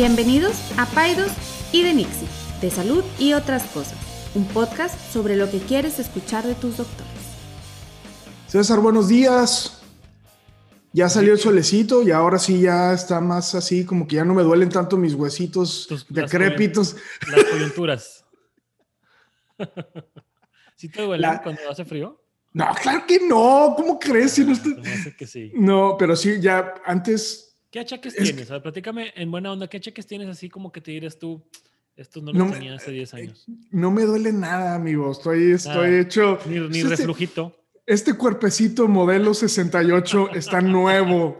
Bienvenidos 0.00 0.60
a 0.76 0.84
Paidos 0.84 1.32
y 1.72 1.82
de 1.82 1.94
Nixie, 1.94 2.28
de 2.60 2.70
salud 2.70 3.02
y 3.18 3.32
otras 3.32 3.62
cosas, 3.68 3.96
un 4.34 4.46
podcast 4.46 4.94
sobre 5.10 5.36
lo 5.38 5.50
que 5.50 5.58
quieres 5.58 5.98
escuchar 5.98 6.44
de 6.44 6.54
tus 6.54 6.76
doctores. 6.76 7.10
César, 8.46 8.80
buenos 8.80 9.08
días. 9.08 9.80
Ya 10.92 11.08
salió 11.08 11.32
el 11.32 11.38
solecito 11.38 12.02
y 12.02 12.10
ahora 12.10 12.38
sí 12.38 12.60
ya 12.60 12.92
está 12.92 13.22
más 13.22 13.54
así, 13.54 13.86
como 13.86 14.06
que 14.06 14.16
ya 14.16 14.26
no 14.26 14.34
me 14.34 14.42
duelen 14.42 14.68
tanto 14.68 14.98
mis 14.98 15.14
huesitos 15.14 15.86
Tus- 15.88 16.06
decrépitos. 16.10 16.94
Las 17.34 17.44
coyunturas. 17.44 18.26
¿Sí 20.76 20.90
te 20.90 21.00
duele 21.00 21.22
La- 21.22 21.42
cuando 21.42 21.62
hace 21.70 21.86
frío? 21.86 22.22
No, 22.52 22.66
claro 22.82 23.04
que 23.08 23.18
no. 23.26 23.72
¿Cómo 23.74 23.98
crees? 23.98 24.32
Si 24.32 24.44
no, 24.44 24.52
está- 24.52 24.70
que 25.16 25.26
sí. 25.26 25.52
no, 25.54 25.96
pero 25.98 26.14
sí, 26.16 26.38
ya 26.38 26.74
antes. 26.84 27.44
¿Qué 27.76 27.80
achaques 27.80 28.14
Es 28.16 28.22
tienes? 28.24 28.50
A 28.50 28.54
ver, 28.54 28.62
platícame 28.62 29.12
en 29.16 29.30
buena 29.30 29.52
onda, 29.52 29.68
¿qué 29.68 29.76
achaques 29.76 30.06
tienes 30.06 30.28
así 30.30 30.48
como 30.48 30.72
que 30.72 30.80
te 30.80 30.92
dirás 30.92 31.18
tú, 31.18 31.42
estos 31.94 32.22
no 32.22 32.32
me- 32.32 32.50
tenía 32.50 32.74
hace 32.74 32.90
10 32.90 33.12
años? 33.12 33.44
No 33.70 33.90
me 33.90 34.04
duele 34.04 34.32
nada, 34.32 34.74
amigo. 34.76 35.12
Estoy, 35.12 35.50
estoy 35.52 35.74
Nada. 35.90 36.00
hecho. 36.00 36.38
Ni, 36.46 36.58
ni 36.58 36.78
este, 36.78 36.88
reflujito. 36.96 37.54
este 37.84 38.14
cuerpecito 38.14 38.88
modelo 38.88 39.34
68 39.34 40.30
está 40.34 40.62
nuevo. 40.62 41.38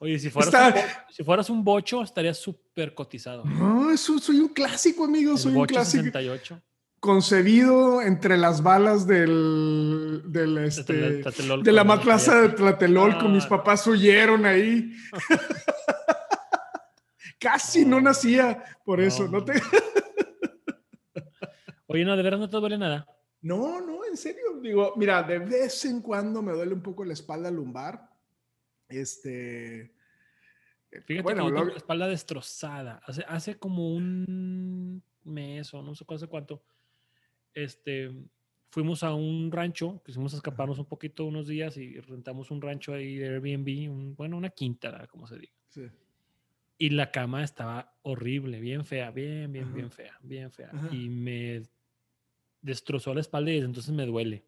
Oye, 0.00 0.18
si 0.18 0.30
fueras, 0.30 0.52
Está- 0.52 0.66
un, 0.66 0.72
bo- 0.74 1.12
si 1.14 1.22
fueras 1.22 1.48
un 1.50 1.62
bocho, 1.62 2.02
estarías 2.02 2.36
súper 2.36 2.92
cotizado. 2.92 3.44
No, 3.44 3.92
eso, 3.92 4.18
soy 4.18 4.40
un 4.40 4.48
clásico, 4.48 5.04
amigo. 5.04 5.30
El 5.34 5.38
Soy 5.38 5.52
un 5.52 5.58
bocho 5.58 5.74
clásico. 5.74 6.02
68. 6.02 6.60
Concebido 7.10 8.02
entre 8.02 8.36
las 8.36 8.64
balas 8.64 9.06
del, 9.06 10.22
del 10.26 10.58
este, 10.58 11.22
de 11.22 11.72
la 11.72 11.84
¿no? 11.84 11.94
matlasa 11.94 12.40
de 12.40 12.48
Tlatelolco. 12.48 13.26
Ah. 13.26 13.28
Mis 13.28 13.46
papás 13.46 13.86
huyeron 13.86 14.44
ahí. 14.44 14.92
Casi 17.38 17.84
no 17.84 18.00
No. 18.00 18.08
nacía 18.08 18.60
por 18.84 19.00
eso. 19.00 19.26
No, 19.26 19.38
No, 19.38 19.44
te... 19.44 19.52
Oye, 21.86 22.04
no, 22.04 22.16
de 22.16 22.22
verdad 22.24 22.40
no 22.40 22.50
te 22.50 22.56
duele 22.56 22.76
nada. 22.76 23.06
no, 23.42 23.80
no, 23.80 24.04
en 24.04 24.16
serio. 24.16 24.58
Digo, 24.60 24.94
mira, 24.96 25.22
de 25.22 25.38
vez 25.38 25.84
en 25.84 26.02
cuando 26.02 26.42
me 26.42 26.54
duele 26.54 26.74
un 26.74 26.82
poco 26.82 27.04
la 27.04 27.12
espalda 27.12 27.52
lumbar. 27.52 28.10
Este. 28.88 29.94
Fíjate 31.04 31.22
bueno, 31.22 31.44
que 31.44 31.50
yo 31.50 31.54
lo- 31.54 31.60
tengo 31.60 31.70
la 31.72 31.76
espalda 31.76 32.08
destrozada. 32.08 33.00
Hace, 33.06 33.24
hace 33.28 33.58
como 33.60 33.94
un 33.94 35.04
mes 35.22 35.72
o 35.72 35.82
no 35.82 35.94
sé 35.94 36.04
hace 36.08 36.26
cuánto. 36.26 36.64
Este, 37.56 38.10
fuimos 38.68 39.02
a 39.02 39.14
un 39.14 39.50
rancho, 39.50 40.02
quisimos 40.04 40.34
escaparnos 40.34 40.78
un 40.78 40.84
poquito 40.84 41.24
unos 41.24 41.48
días 41.48 41.78
y 41.78 41.98
rentamos 42.00 42.50
un 42.50 42.60
rancho 42.60 42.92
ahí 42.92 43.16
de 43.16 43.28
Airbnb, 43.30 43.90
un- 43.90 44.14
bueno, 44.14 44.36
una 44.36 44.50
quinta, 44.50 45.06
como 45.08 45.26
se 45.26 45.38
diga. 45.38 45.52
sí. 45.70 45.86
Y 46.78 46.90
la 46.90 47.10
cama 47.10 47.42
estaba 47.42 47.94
horrible, 48.02 48.60
bien 48.60 48.84
fea, 48.84 49.10
bien, 49.10 49.50
bien, 49.50 49.64
Ajá. 49.64 49.74
bien 49.74 49.90
fea, 49.90 50.18
bien 50.22 50.50
fea. 50.52 50.68
Ajá. 50.74 50.94
Y 50.94 51.08
me 51.08 51.62
destrozó 52.60 53.14
la 53.14 53.22
espalda 53.22 53.50
y 53.50 53.54
desde 53.54 53.66
entonces 53.68 53.94
me 53.94 54.04
duele. 54.04 54.44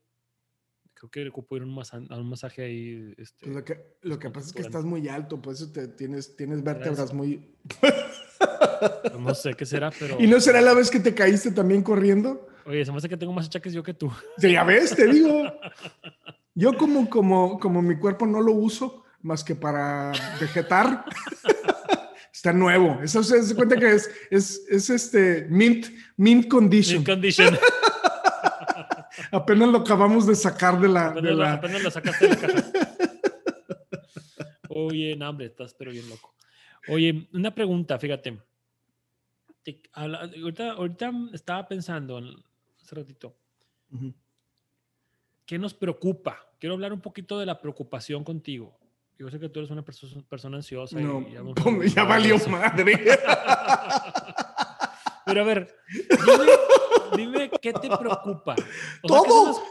Creo 0.93 1.11
que 1.11 1.27
ocupo 1.29 1.57
ir 1.57 1.63
a 1.63 1.65
un, 1.65 1.75
masa- 1.75 2.03
a 2.11 2.17
un 2.19 2.29
masaje 2.29 2.63
ahí. 2.65 3.15
Este, 3.17 3.47
Pues 3.47 3.57
lo 3.57 3.65
que, 3.65 3.81
lo 4.03 4.19
que 4.19 4.29
pasa 4.29 4.49
es 4.49 4.53
que 4.53 4.61
estás 4.61 4.85
muy 4.85 5.09
alto, 5.09 5.41
por 5.41 5.55
eso 5.55 5.73
te, 5.73 5.89
tienes, 5.89 6.37
tienes 6.37 6.63
vértebras 6.63 7.15
muy. 7.15 7.41
no 9.19 9.35
sé 9.35 9.55
qué 9.55 9.65
será, 9.65 9.91
pero... 9.99 10.17
¿Y 10.21 10.27
no 10.27 10.39
será 10.41 10.61
la 10.61 10.75
vez 10.75 10.91
que 10.91 11.01
te 11.01 11.15
caíste 11.15 11.51
también 11.53 11.83
corriendo? 11.83 12.47
Oye, 12.69 12.85
se 12.85 12.93
me 12.93 12.99
hace 12.99 13.09
que 13.09 13.17
tengo 13.17 13.33
más 13.33 13.47
achaques 13.47 13.73
yo 13.73 13.83
que 13.83 13.95
tú. 13.95 14.13
Sí, 14.37 14.53
ya 14.53 14.63
ves, 14.63 14.95
te 14.95 15.07
digo. 15.07 15.43
Yo 16.55 16.77
como, 16.77 17.09
como, 17.09 17.59
como 17.59 17.81
mi 17.81 17.97
cuerpo 17.99 18.27
no 18.27 18.43
lo 18.43 18.53
uso 18.53 19.05
más 19.23 19.43
que 19.43 19.55
para 19.55 20.13
vegetar, 20.39 21.05
está 22.33 22.53
nuevo. 22.53 23.01
Eso 23.03 23.23
se 23.23 23.55
cuenta 23.55 23.77
que 23.77 23.93
es, 23.95 24.11
es, 24.31 24.67
es 24.69 24.91
este 24.91 25.47
mint, 25.49 25.87
mint 26.19 26.47
condition. 26.49 26.99
Sin 26.99 27.05
condition. 27.05 27.59
Apenas 29.33 29.69
lo 29.69 29.79
acabamos 29.79 30.27
de 30.27 30.35
sacar 30.35 30.81
de 30.81 30.89
la... 30.89 31.11
de 31.11 31.21
apenas, 31.21 31.33
lo, 31.33 31.37
la- 31.43 31.53
apenas 31.55 31.83
lo 31.83 31.91
sacaste 31.91 32.29
de 32.29 32.35
la 32.35 32.41
caja. 32.41 32.65
Oye, 34.69 35.17
no, 35.17 35.29
hombre, 35.31 35.47
estás 35.47 35.75
pero 35.75 35.91
bien 35.91 36.09
loco. 36.09 36.35
Oye, 36.89 37.29
una 37.33 37.55
pregunta, 37.55 37.99
fíjate. 37.99 38.39
Te- 39.63 39.83
habla- 39.93 40.21
ahorita, 40.41 40.73
ahorita 40.73 41.13
estaba 41.33 41.67
pensando 41.67 42.19
en- 42.19 42.37
hace 42.89 42.97
ratito. 42.97 43.37
¿Qué 45.45 45.59
nos 45.59 45.75
preocupa? 45.75 46.39
Quiero 46.59 46.73
hablar 46.75 46.93
un 46.95 47.01
poquito 47.03 47.39
de 47.39 47.45
la 47.45 47.61
preocupación 47.61 48.25
contigo. 48.25 48.79
Yo 49.19 49.29
sé 49.31 49.39
que 49.39 49.51
tú 49.51 49.59
eres 49.61 49.71
una 49.71 49.85
perso- 49.85 50.25
persona 50.27 50.57
ansiosa. 50.57 50.99
y 50.99 51.05
No, 51.05 51.21
ya 51.29 51.43
pum, 51.43 51.83
ya 51.83 52.03
hablado 52.03 52.05
de 52.05 52.05
valió 52.05 52.35
eso. 52.37 52.49
madre. 52.49 52.95
Pero 55.27 55.43
a 55.43 55.45
ver, 55.45 55.77
dime, 57.15 57.17
dime 57.17 57.51
qué 57.61 57.75
te 57.75 57.91
preocupa. 57.95 58.55
O 59.03 59.09
sea, 59.09 59.13
¿qué 59.23 59.29
Todo. 59.29 59.59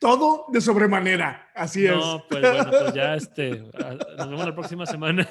Todo 0.00 0.46
de 0.48 0.60
sobremanera, 0.60 1.48
así 1.54 1.86
es. 1.86 1.92
No, 1.94 2.24
pues 2.28 2.42
bueno, 2.42 2.70
pues 2.70 2.92
ya 2.92 3.14
este, 3.14 3.50
nos 3.60 4.28
vemos 4.28 4.44
la 4.46 4.54
próxima 4.54 4.84
semana. 4.84 5.28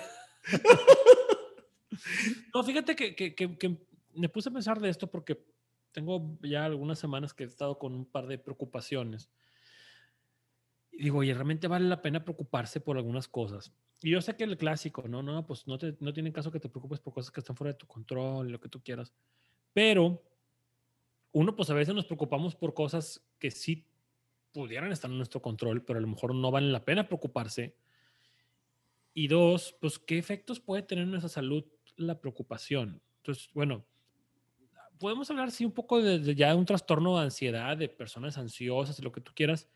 No, 2.53 2.63
fíjate 2.63 2.95
que, 2.95 3.15
que- 3.15 3.35
que- 3.35 3.57
que 3.57 3.88
me 4.19 4.29
puse 4.29 4.49
a 4.49 4.51
pensar 4.51 4.79
de 4.79 4.89
esto 4.89 5.07
porque 5.07 5.41
tengo 5.91 6.37
ya 6.43 6.65
algunas 6.65 6.99
semanas 6.99 7.33
que 7.33 7.43
he 7.43 7.47
estado 7.47 7.79
con 7.79 7.93
un 7.93 8.05
par 8.05 8.27
de 8.27 8.37
preocupaciones. 8.37 9.29
Y 10.91 11.03
digo, 11.03 11.19
oye, 11.19 11.33
realmente 11.33 11.67
vale 11.67 11.87
la 11.87 12.01
pena 12.01 12.23
preocuparse 12.23 12.81
por 12.81 12.97
algunas 12.97 13.27
cosas. 13.27 13.73
Y 14.01 14.11
yo 14.11 14.21
sé 14.21 14.35
que 14.35 14.43
el 14.43 14.57
clásico, 14.57 15.07
no, 15.07 15.23
no, 15.23 15.45
pues 15.45 15.67
no, 15.67 15.77
te, 15.77 15.95
no 15.99 16.13
tiene 16.13 16.33
caso 16.33 16.51
que 16.51 16.59
te 16.59 16.69
preocupes 16.69 16.99
por 16.99 17.13
cosas 17.13 17.31
que 17.31 17.39
están 17.39 17.55
fuera 17.55 17.73
de 17.73 17.79
tu 17.79 17.87
control, 17.87 18.51
lo 18.51 18.59
que 18.59 18.69
tú 18.69 18.81
quieras. 18.83 19.13
Pero 19.73 20.21
uno, 21.31 21.55
pues 21.55 21.69
a 21.69 21.73
veces 21.73 21.95
nos 21.95 22.05
preocupamos 22.05 22.55
por 22.55 22.73
cosas 22.73 23.25
que 23.39 23.51
sí 23.51 23.85
pudieran 24.51 24.91
estar 24.91 25.09
en 25.09 25.17
nuestro 25.17 25.41
control, 25.41 25.83
pero 25.83 25.99
a 25.99 26.01
lo 26.01 26.07
mejor 26.07 26.35
no 26.35 26.51
vale 26.51 26.67
la 26.71 26.83
pena 26.83 27.07
preocuparse. 27.07 27.75
Y 29.13 29.27
dos, 29.27 29.75
pues 29.79 29.99
qué 29.99 30.17
efectos 30.17 30.59
puede 30.59 30.81
tener 30.81 31.05
en 31.05 31.11
nuestra 31.11 31.29
salud 31.29 31.65
la 31.95 32.19
preocupación. 32.19 33.01
Entonces, 33.17 33.49
bueno, 33.53 33.85
podemos 34.99 35.29
hablar 35.31 35.51
sí 35.51 35.65
un 35.65 35.71
poco 35.71 36.01
de, 36.01 36.19
de 36.19 36.35
ya 36.35 36.55
un 36.55 36.65
trastorno 36.65 37.17
de 37.17 37.23
ansiedad, 37.23 37.77
de 37.77 37.89
personas 37.89 38.37
ansiosas 38.37 39.01
lo 39.01 39.11
que 39.11 39.21
tú 39.21 39.31
quieras, 39.33 39.69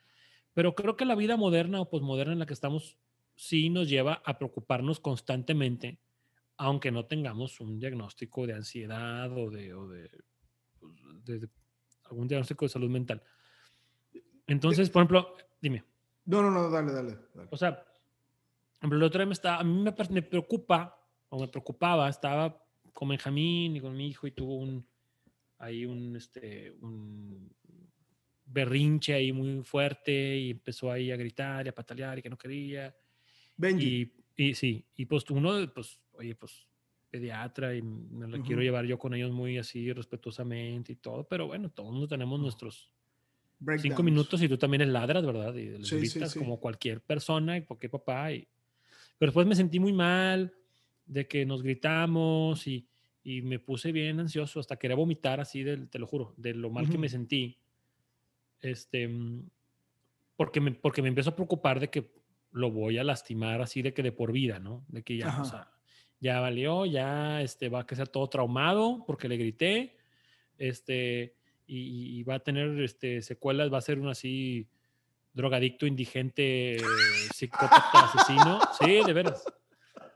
pero 0.53 0.75
creo 0.75 0.95
que 0.95 1.05
la 1.05 1.15
vida 1.15 1.37
moderna 1.37 1.81
o 1.81 1.89
posmoderna 1.89 2.33
en 2.33 2.39
la 2.39 2.45
que 2.45 2.53
estamos 2.53 2.97
sí 3.35 3.69
nos 3.69 3.89
lleva 3.89 4.21
a 4.25 4.37
preocuparnos 4.37 4.99
constantemente, 4.99 5.99
aunque 6.57 6.91
no 6.91 7.05
tengamos 7.05 7.59
un 7.59 7.79
diagnóstico 7.79 8.45
de 8.45 8.53
ansiedad 8.53 9.31
o 9.31 9.49
de, 9.49 9.73
o 9.73 9.87
de, 9.87 10.09
pues, 10.79 10.93
de- 11.25 11.39
de 11.39 11.49
algún 12.03 12.27
diagnóstico 12.27 12.65
de 12.65 12.69
salud 12.69 12.89
mental. 12.89 13.23
Entonces, 14.47 14.89
por 14.89 15.01
ejemplo, 15.01 15.35
dime, 15.61 15.83
No, 16.25 16.41
no, 16.41 16.51
no, 16.51 16.69
dale, 16.69 16.91
dale. 16.91 17.17
dale. 17.33 17.47
o 17.51 17.57
sea, 17.57 17.83
el 18.81 19.01
otro 19.01 19.19
día 19.19 19.25
me 19.25 19.33
estaba, 19.33 19.59
a 19.59 19.63
mí 19.63 19.81
me, 19.81 19.93
me 20.09 20.21
preocupa, 20.21 20.99
o 21.29 21.39
me 21.39 21.47
preocupaba, 21.47 22.09
estaba 22.09 22.61
con 22.91 23.07
Benjamín 23.09 23.75
y 23.77 23.81
con 23.81 23.95
mi 23.95 24.07
hijo 24.07 24.27
y 24.27 24.31
tuvo 24.31 24.55
un, 24.57 24.85
ahí 25.57 25.85
un, 25.85 26.15
este, 26.15 26.71
un 26.81 27.55
berrinche 28.45 29.13
ahí 29.13 29.31
muy 29.31 29.63
fuerte 29.63 30.37
y 30.37 30.51
empezó 30.51 30.91
ahí 30.91 31.11
a 31.11 31.17
gritar 31.17 31.65
y 31.65 31.69
a 31.69 31.75
patalear 31.75 32.19
y 32.19 32.21
que 32.21 32.29
no 32.29 32.37
quería. 32.37 32.95
Benji. 33.57 33.85
Y, 33.85 34.11
y 34.35 34.53
sí, 34.55 34.87
y 34.95 35.05
pues 35.05 35.29
uno, 35.29 35.71
pues, 35.73 35.99
oye, 36.13 36.35
pues 36.35 36.67
pediatra 37.09 37.75
y 37.75 37.81
me 37.81 38.27
la 38.27 38.39
quiero 38.39 38.61
Ujú. 38.61 38.63
llevar 38.63 38.85
yo 38.85 38.97
con 38.97 39.13
ellos 39.13 39.31
muy 39.31 39.57
así 39.59 39.91
respetuosamente 39.93 40.93
y 40.93 40.95
todo, 40.95 41.27
pero 41.27 41.47
bueno, 41.47 41.69
todos 41.71 42.09
tenemos 42.09 42.39
nuestros 42.39 42.91
cinco 43.75 44.03
breakdowns. 44.03 44.03
minutos 44.03 44.41
y 44.41 44.49
tú 44.49 44.57
también 44.57 44.81
les 44.81 44.89
ladras, 44.89 45.25
¿verdad? 45.25 45.53
Y 45.55 45.69
les 45.77 45.81
Sí, 45.89 45.97
sí, 45.99 45.99
gritas 45.99 46.33
sí. 46.33 46.39
como 46.39 46.59
cualquier 46.59 47.01
persona 47.01 47.57
y 47.57 47.65
cualquier 47.65 47.91
papá. 47.91 48.31
Y... 48.33 48.47
Pero 49.17 49.29
después 49.31 49.47
me 49.47 49.55
sentí 49.55 49.79
muy 49.79 49.93
mal 49.93 50.53
de 51.05 51.27
que 51.27 51.45
nos 51.45 51.63
gritamos 51.63 52.67
y, 52.67 52.89
y 53.23 53.41
me 53.41 53.59
puse 53.59 53.91
bien 53.91 54.19
ansioso 54.19 54.59
hasta 54.59 54.77
quería 54.77 54.97
vomitar 54.97 55.39
así, 55.39 55.63
del, 55.63 55.89
te 55.89 55.99
lo 55.99 56.07
juro, 56.07 56.33
de 56.37 56.53
lo 56.53 56.69
mal 56.69 56.89
que 56.89 56.97
me 56.97 57.09
sentí. 57.09 57.57
Este, 58.61 59.07
mm, 59.07 59.49
porque 60.35 60.59
me, 60.59 60.71
porque 60.71 61.01
me 61.01 61.07
empiezo 61.07 61.29
a 61.29 61.35
preocupar 61.35 61.79
de 61.79 61.89
que 61.89 62.11
lo 62.51 62.71
voy 62.71 62.97
a 62.97 63.03
lastimar 63.03 63.61
así 63.61 63.81
de 63.81 63.93
que 63.93 64.03
de 64.03 64.11
por 64.11 64.31
vida, 64.31 64.59
¿no? 64.59 64.85
De 64.87 65.03
que 65.03 65.17
ya, 65.17 65.41
o 65.41 65.45
sea, 65.45 65.71
ya 66.19 66.39
valió, 66.39 66.85
ya 66.85 67.41
este, 67.41 67.69
va 67.69 67.81
a 67.81 67.85
quedar 67.85 68.07
todo 68.07 68.27
traumado 68.27 69.03
porque 69.07 69.27
le 69.27 69.37
grité, 69.37 69.97
este, 70.57 71.35
y, 71.65 72.19
y 72.19 72.23
va 72.23 72.35
a 72.35 72.39
tener 72.39 72.79
este, 72.81 73.21
secuelas, 73.21 73.71
va 73.71 73.77
a 73.77 73.81
ser 73.81 73.99
un 73.99 74.09
así 74.09 74.67
drogadicto, 75.33 75.87
indigente, 75.87 76.77
psicópata, 77.33 78.05
asesino. 78.05 78.59
Sí, 78.79 79.01
de 79.05 79.13
veras. 79.13 79.43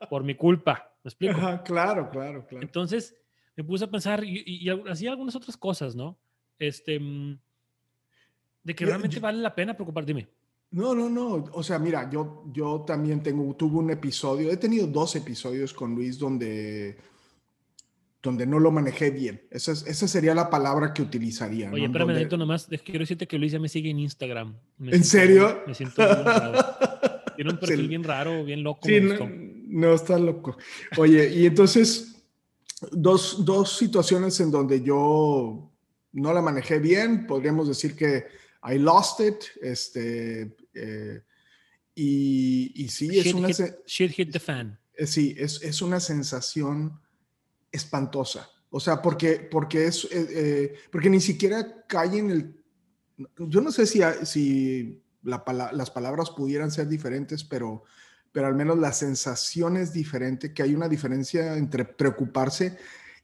Por 0.10 0.24
mi 0.24 0.36
culpa, 0.36 0.96
¿me 1.08 1.10
explico? 1.10 1.38
Ajá, 1.38 1.64
claro, 1.64 2.10
claro, 2.10 2.46
claro. 2.46 2.64
Entonces 2.66 3.16
me 3.56 3.64
puse 3.64 3.86
a 3.86 3.90
pensar 3.90 4.24
y, 4.24 4.44
y, 4.46 4.70
y 4.70 4.90
hacía 4.90 5.12
algunas 5.12 5.36
otras 5.36 5.56
cosas, 5.58 5.96
¿no? 5.96 6.18
Este, 6.60 7.00
mm, 7.00 7.40
de 8.64 8.76
que 8.76 8.86
realmente 8.86 9.16
yo- 9.16 9.22
vale 9.22 9.40
la 9.40 9.56
pena 9.56 9.74
preocupar. 9.74 10.06
Dime. 10.06 10.28
No, 10.72 10.94
no, 10.94 11.10
no. 11.10 11.46
O 11.54 11.64
sea, 11.64 11.80
mira, 11.80 12.10
yo, 12.10 12.44
yo 12.52 12.84
también 12.86 13.24
tengo, 13.24 13.56
tuve 13.56 13.78
un 13.78 13.90
episodio, 13.90 14.52
he 14.52 14.58
tenido 14.58 14.86
dos 14.86 15.16
episodios 15.16 15.74
con 15.74 15.96
Luis 15.96 16.20
donde, 16.20 16.98
donde 18.22 18.46
no 18.46 18.60
lo 18.60 18.70
manejé 18.72 19.10
bien. 19.12 19.42
Esa, 19.50 19.72
esa 19.72 20.08
sería 20.10 20.36
la 20.36 20.50
palabra 20.50 20.94
que 20.94 21.02
utilizaría. 21.02 21.72
Oye, 21.72 21.82
¿no? 21.84 21.86
espérame, 21.88 22.08
Donde- 22.28 22.38
nomás, 22.38 22.68
quiero 22.84 23.00
decirte 23.00 23.28
que 23.28 23.40
Luis 23.40 23.54
ya 23.54 23.60
me 23.60 23.70
sigue 23.70 23.90
en 23.90 24.00
Instagram. 24.00 24.56
Me 24.78 24.94
¿En 24.96 25.04
siento- 25.06 25.08
serio? 25.48 25.64
Me 25.66 25.74
siento 25.74 26.04
bien 26.06 26.26
raro. 26.26 26.60
Tiene 27.38 27.52
un 27.52 27.58
perfil 27.60 27.80
Sí. 27.82 27.88
bien 27.88 28.04
raro, 28.04 28.44
bien 28.44 28.64
loco. 28.64 28.82
Sí, 28.84 29.00
no. 29.00 29.16
No, 29.68 29.94
está 29.94 30.18
loco. 30.18 30.58
Oye, 30.98 31.30
y 31.34 31.46
entonces, 31.46 32.16
dos, 32.92 33.44
dos 33.46 33.78
situaciones 33.78 34.40
en 34.40 34.52
donde 34.52 34.82
yo 34.82 35.72
no 36.14 36.34
la 36.34 36.42
manejé 36.42 36.80
bien, 36.80 37.28
podríamos 37.28 37.68
decir 37.68 37.96
que 37.96 38.26
I 38.64 38.78
lost 38.80 39.20
it, 39.20 39.36
este, 39.62 40.56
eh, 40.74 41.22
y, 41.96 42.84
y 42.84 42.90
sí, 42.90 43.20
es 43.20 43.34
una, 43.34 43.50
hit- 43.50 43.76
shit 43.86 44.12
hit 44.12 44.32
the 44.32 44.40
fan. 44.40 44.80
eh, 44.96 45.08
sí, 45.08 45.36
es, 45.38 45.62
es 45.64 45.82
una 45.82 46.00
sensación 46.00 47.00
espantosa. 47.72 48.50
O 48.70 48.80
sea, 48.80 49.02
porque, 49.02 49.48
porque 49.50 49.86
es, 49.88 50.06
eh, 50.06 50.28
eh, 50.30 50.74
porque 50.92 51.10
ni 51.10 51.22
siquiera 51.22 51.86
cae 51.88 52.18
en 52.18 52.32
el, 52.32 52.56
yo 53.38 53.62
no 53.62 53.72
sé 53.72 53.86
si, 53.86 54.02
si 54.24 55.02
la 55.24 55.44
las 55.74 55.90
palabras 55.90 56.30
pudieran 56.32 56.70
ser 56.72 56.88
diferentes, 56.88 57.44
pero, 57.44 57.84
pero 58.32 58.48
al 58.48 58.56
menos 58.56 58.78
la 58.78 58.92
sensación 58.94 59.78
es 59.78 59.94
diferente, 59.94 60.54
que 60.54 60.64
hay 60.64 60.76
una 60.76 60.88
diferencia 60.90 61.56
entre 61.58 61.86
preocuparse 61.86 62.78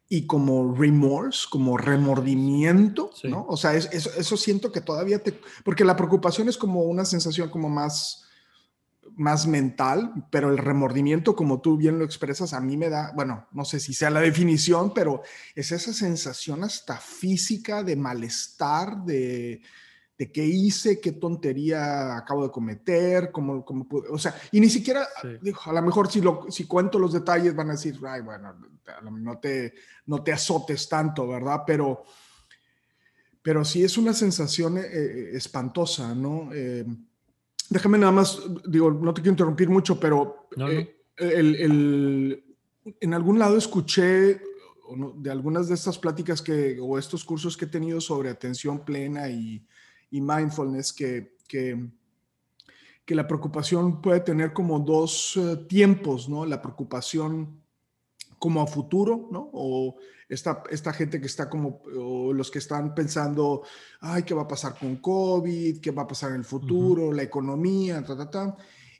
y 0.09 0.25
como 0.27 0.75
remorse, 0.75 1.47
como 1.49 1.77
remordimiento, 1.77 3.09
Sí. 3.15 3.27
¿no? 3.29 3.45
O 3.47 3.57
sea, 3.57 3.73
es- 3.75 3.89
eso, 3.91 4.09
eso 4.17 4.37
siento 4.37 4.71
que 4.71 4.81
todavía 4.81 5.19
te, 5.19 5.39
porque 5.63 5.85
la 5.85 5.95
preocupación 5.95 6.49
es 6.49 6.57
como 6.57 6.83
una 6.83 7.05
sensación 7.05 7.49
como 7.49 7.69
más, 7.69 8.19
más 9.15 9.45
mental, 9.47 10.11
pero 10.31 10.49
el 10.49 10.57
remordimiento, 10.57 11.35
como 11.35 11.61
tú 11.61 11.77
bien 11.77 11.99
lo 11.99 12.05
expresas, 12.05 12.53
a 12.53 12.59
mí 12.61 12.77
me 12.77 12.89
da, 12.89 13.11
bueno, 13.15 13.47
no 13.51 13.63
sé 13.65 13.79
si 13.79 13.93
sea 13.93 14.09
la 14.09 14.21
definición, 14.21 14.93
pero 14.93 15.21
es 15.55 15.71
esa 15.71 15.93
sensación 15.93 16.63
hasta 16.63 16.97
física 16.97 17.83
de 17.83 17.95
malestar, 17.95 19.03
de, 19.05 19.61
de 20.17 20.31
qué 20.31 20.45
hice, 20.45 20.99
qué 21.01 21.13
tontería 21.13 22.15
acabo 22.17 22.43
de 22.43 22.51
cometer, 22.51 23.31
cómo, 23.31 23.65
cómo 23.65 23.87
pude- 23.87 24.09
o 24.11 24.17
sea, 24.17 24.35
y 24.51 24.59
ni 24.59 24.69
siquiera, 24.69 25.07
Sí. 25.21 25.27
digo, 25.41 25.59
a 25.65 25.73
lo 25.73 25.81
mejor 25.81 26.09
si, 26.11 26.21
lo, 26.21 26.45
si 26.51 26.65
cuento 26.65 26.99
los 26.99 27.13
detalles 27.13 27.55
van 27.55 27.69
a 27.69 27.73
decir, 27.73 27.99
ay, 28.07 28.21
bueno, 28.21 28.53
no 29.11 29.39
te, 29.39 29.73
no 30.05 30.23
te 30.23 30.31
azotes 30.31 30.87
tanto, 30.87 31.27
¿verdad? 31.27 31.61
Pero, 31.65 32.03
pero 33.41 33.65
sí 33.65 33.83
es 33.83 33.97
una 33.97 34.13
sensación 34.13 34.77
eh, 34.77 34.81
eh, 34.85 35.29
espantosa, 35.33 36.13
¿no? 36.13 36.49
Eh, 36.53 36.85
déjame 37.69 37.97
nada 37.97 38.11
más, 38.11 38.39
digo, 38.67 38.91
no 38.91 39.13
te 39.13 39.21
quiero 39.21 39.33
interrumpir 39.33 39.69
mucho, 39.69 39.99
pero 39.99 40.47
No, 40.55 40.67
no. 40.67 40.71
eh, 40.71 40.95
el- 41.17 41.55
el- 41.55 42.45
en 42.99 43.13
algún 43.13 43.39
lado 43.39 43.57
escuché 43.57 44.41
no, 44.95 45.13
de 45.17 45.31
algunas 45.31 45.67
de 45.69 45.73
estas 45.75 45.97
pláticas 45.97 46.41
que, 46.41 46.77
o 46.79 46.99
estos 46.99 47.23
cursos 47.23 47.57
que 47.57 47.65
he 47.65 47.69
tenido 47.69 47.99
sobre 47.99 48.29
atención 48.29 48.83
plena 48.85 49.27
y, 49.29 49.65
y 50.13 50.21
mindfulness, 50.21 50.93
que, 50.93 51.37
que, 51.47 51.89
que 53.03 53.15
la 53.15 53.27
preocupación 53.27 53.99
puede 53.99 54.19
tener 54.19 54.53
como 54.53 54.79
dos 54.79 55.35
eh, 55.37 55.65
tiempos, 55.67 56.29
¿no? 56.29 56.45
La 56.45 56.61
preocupación 56.61 57.59
como 58.37 58.61
a 58.61 58.67
futuro, 58.67 59.27
¿no? 59.31 59.49
O 59.53 59.95
esta, 60.29 60.61
esta 60.69 60.93
gente 60.93 61.19
que 61.19 61.25
está 61.25 61.49
como, 61.49 61.81
o 61.97 62.31
los 62.31 62.51
que 62.51 62.59
están 62.59 62.93
pensando, 62.93 63.63
ay, 64.01 64.21
¿qué 64.21 64.35
va 64.35 64.43
a 64.43 64.47
pasar 64.47 64.77
con 64.77 64.97
COVID? 64.97 65.81
¿Qué 65.81 65.89
va 65.89 66.03
a 66.03 66.07
pasar 66.07 66.29
en 66.29 66.37
el 66.37 66.45
futuro? 66.45 67.11
La 67.11 67.23
economía, 67.23 68.03
ta, 68.03 68.15
ta, 68.15 68.29
ta. 68.29 68.55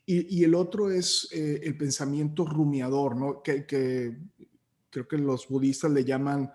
Y, 0.08 0.40
y 0.40 0.44
el 0.44 0.56
otro 0.56 0.90
es 0.90 1.30
eh, 1.32 1.62
el 1.62 1.78
pensamiento 1.78 2.44
rumiador, 2.44 3.16
¿no? 3.16 3.44
Que, 3.44 3.68
que 3.68 4.18
creo 4.90 5.08
que 5.08 5.20
los 5.20 5.48
budistas 5.48 5.92
le 5.92 6.04
llaman 6.04 6.52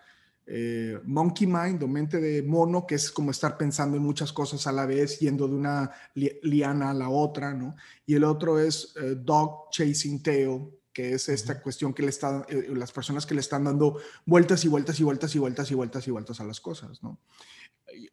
eh, 0.51 0.99
monkey 1.05 1.47
mind 1.47 1.83
o 1.83 1.87
mente 1.87 2.19
de 2.21 2.43
mono, 2.43 2.87
que 2.87 2.95
es 2.95 3.11
como 3.11 3.31
estar 3.31 3.59
pensando 3.59 3.99
en 3.99 4.03
muchas 4.03 4.33
cosas 4.33 4.67
a 4.67 4.73
la 4.73 4.87
vez, 4.87 5.19
yendo 5.21 5.47
de 5.47 5.55
una 5.55 5.91
li- 6.15 6.41
liana 6.43 6.91
a 6.91 6.95
la 6.95 7.11
otra, 7.11 7.53
¿no? 7.53 7.77
Y 8.07 8.15
el 8.15 8.25
otro 8.25 8.59
es 8.59 8.95
eh, 8.97 9.15
dog 9.15 9.69
chasing 9.71 10.23
tail, 10.23 10.71
que 10.91 11.13
es 11.13 11.29
esta 11.29 11.61
cuestión 11.61 11.93
que 11.93 12.03
le 12.03 12.09
están, 12.09 12.45
eh, 12.49 12.69
las 12.75 12.91
personas 12.93 13.27
que 13.27 13.35
le 13.35 13.41
están 13.41 13.65
dando 13.65 13.99
vueltas 14.25 14.65
y 14.65 14.69
vueltas 14.69 14.99
y 14.99 15.05
vueltas 15.05 15.35
y 15.35 15.39
vueltas 15.39 15.71
y 15.71 15.75
vueltas 15.75 16.09
y 16.09 16.11
vueltas 16.11 16.41
a 16.41 16.45
las 16.45 16.61
cosas, 16.61 17.03
¿no? 17.03 17.19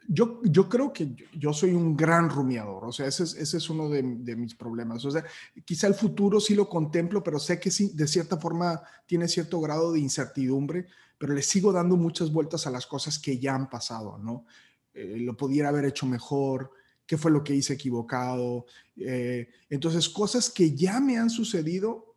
Yo, 0.08 0.42
yo 0.44 0.70
creo 0.70 0.94
que 0.94 1.14
yo, 1.16 1.26
yo 1.38 1.54
soy 1.54 1.74
un 1.74 1.98
gran 1.98 2.30
rumiador, 2.30 2.86
o 2.86 2.92
sea, 2.92 3.08
ese 3.08 3.24
es, 3.24 3.34
ese 3.36 3.58
es 3.58 3.70
uno 3.70 3.90
de, 3.90 4.04
de 4.04 4.36
mis 4.36 4.56
problemas. 4.56 5.04
O 5.04 5.12
sea, 5.12 5.24
quizá 5.66 5.88
el 5.88 5.96
futuro 5.96 6.40
sí 6.40 6.56
lo 6.56 6.70
contemplo, 6.70 7.24
pero 7.24 7.40
sé 7.40 7.60
que 7.60 7.72
sí, 7.72 7.92
de 7.94 8.08
cierta 8.08 8.38
forma 8.38 8.82
tiene 9.06 9.28
cierto 9.28 9.60
grado 9.60 9.92
de 9.92 10.00
incertidumbre, 10.00 10.88
pero 11.18 11.34
le 11.34 11.42
sigo 11.42 11.72
dando 11.72 11.96
muchas 11.98 12.32
vueltas 12.32 12.68
a 12.68 12.72
las 12.72 12.86
cosas 12.88 13.20
que 13.20 13.38
ya 13.40 13.56
han 13.56 13.70
pasado, 13.70 14.18
¿no? 14.18 14.46
Eh, 14.94 15.18
lo 15.20 15.36
pudiera 15.36 15.70
haber 15.70 15.86
hecho 15.86 16.06
mejor, 16.06 16.72
qué 17.06 17.18
fue 17.18 17.32
lo 17.32 17.44
que 17.44 17.54
hice 17.56 17.74
equivocado. 17.74 18.66
Eh, 18.98 19.48
entonces, 19.70 20.10
cosas 20.10 20.50
que 20.50 20.74
ya 20.76 21.00
me 21.00 21.18
han 21.18 21.30
sucedido, 21.30 22.16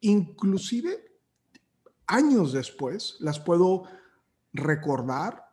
inclusive 0.00 1.12
años 2.06 2.52
después, 2.52 3.16
las 3.20 3.38
puedo 3.38 3.84
recordar 4.52 5.44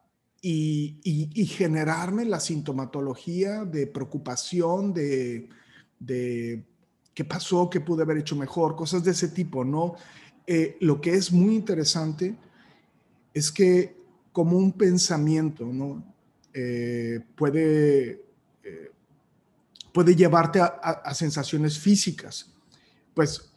y, 0.41 0.99
y- 1.03 1.29
y 1.41 1.45
generarme 1.47 2.25
la 2.25 2.39
sintomatología 2.39 3.65
de 3.65 3.87
preocupación, 3.87 4.93
de, 4.93 5.49
de 5.99 6.65
qué 7.13 7.25
pasó, 7.25 7.69
qué 7.69 7.81
pude 7.81 8.03
haber 8.03 8.17
hecho 8.19 8.35
mejor, 8.35 8.75
cosas 8.75 9.03
de 9.03 9.11
ese 9.11 9.29
tipo, 9.29 9.65
¿no? 9.65 9.95
Eh, 10.47 10.77
lo 10.81 11.01
que 11.01 11.15
es 11.15 11.31
muy 11.31 11.55
interesante 11.55 12.35
es 13.35 13.51
que 13.51 13.95
como 14.31 14.57
un 14.57 14.71
pensamiento, 14.71 15.65
¿no? 15.65 16.03
Eh, 16.53 17.19
puede, 17.35 18.23
eh, 18.63 18.91
puede 19.93 20.15
llevarte 20.15 20.61
a, 20.61 21.13
sensaciones 21.13 21.77
físicas. 21.77 22.49
Pues, 23.13 23.51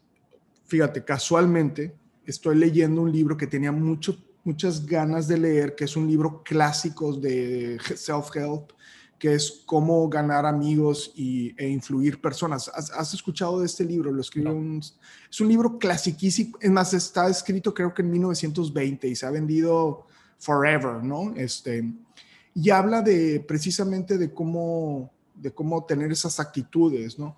fíjate, 0.67 1.05
casualmente 1.05 1.95
estoy 2.27 2.57
leyendo 2.57 3.03
un 3.03 3.13
libro 3.13 3.37
que 3.37 3.47
tenía 3.47 3.71
mucho, 3.71 4.19
muchas 4.43 4.85
ganas 4.85 5.29
de 5.29 5.39
leer, 5.39 5.77
que 5.77 5.85
es 5.85 5.97
un 5.97 6.09
libro 6.09 6.43
clásico 6.43 7.13
de 7.13 7.79
self-help, 7.79 8.73
que 9.19 9.35
es 9.35 9.63
cómo 9.67 10.09
ganar 10.09 10.47
amigos 10.47 11.13
y, 11.17 11.55
e 11.61 11.69
influir 11.69 12.21
personas. 12.21 12.71
¿Has, 12.73 12.91
has 12.91 13.15
escuchado 13.15 13.61
de 13.61 13.67
este 13.67 13.85
libro? 13.85 14.13
Lo 14.13 14.21
escribió 14.21 14.53
No. 14.53 14.59
un, 14.59 14.79
es 14.79 15.41
un 15.41 15.49
libro 15.49 15.79
clasiquísimo, 15.79 16.57
es 16.61 16.71
más, 16.71 16.95
está 16.95 17.29
escrito 17.29 17.75
creo 17.75 17.93
que 17.93 18.03
en 18.03 18.11
1920 18.11 19.09
y 19.09 19.17
se 19.17 19.27
ha 19.27 19.31
vendido 19.31 20.07
forever, 20.39 21.03
¿no? 21.03 21.35
Este, 21.35 21.85
y 22.55 22.71
habla 22.71 23.03
de 23.03 23.41
precisamente 23.41 24.19
de 24.19 24.33
cómo, 24.33 25.11
de 25.35 25.53
cómo 25.53 25.85
tener 25.85 26.13
esas 26.13 26.39
actitudes, 26.39 27.19
¿no? 27.19 27.37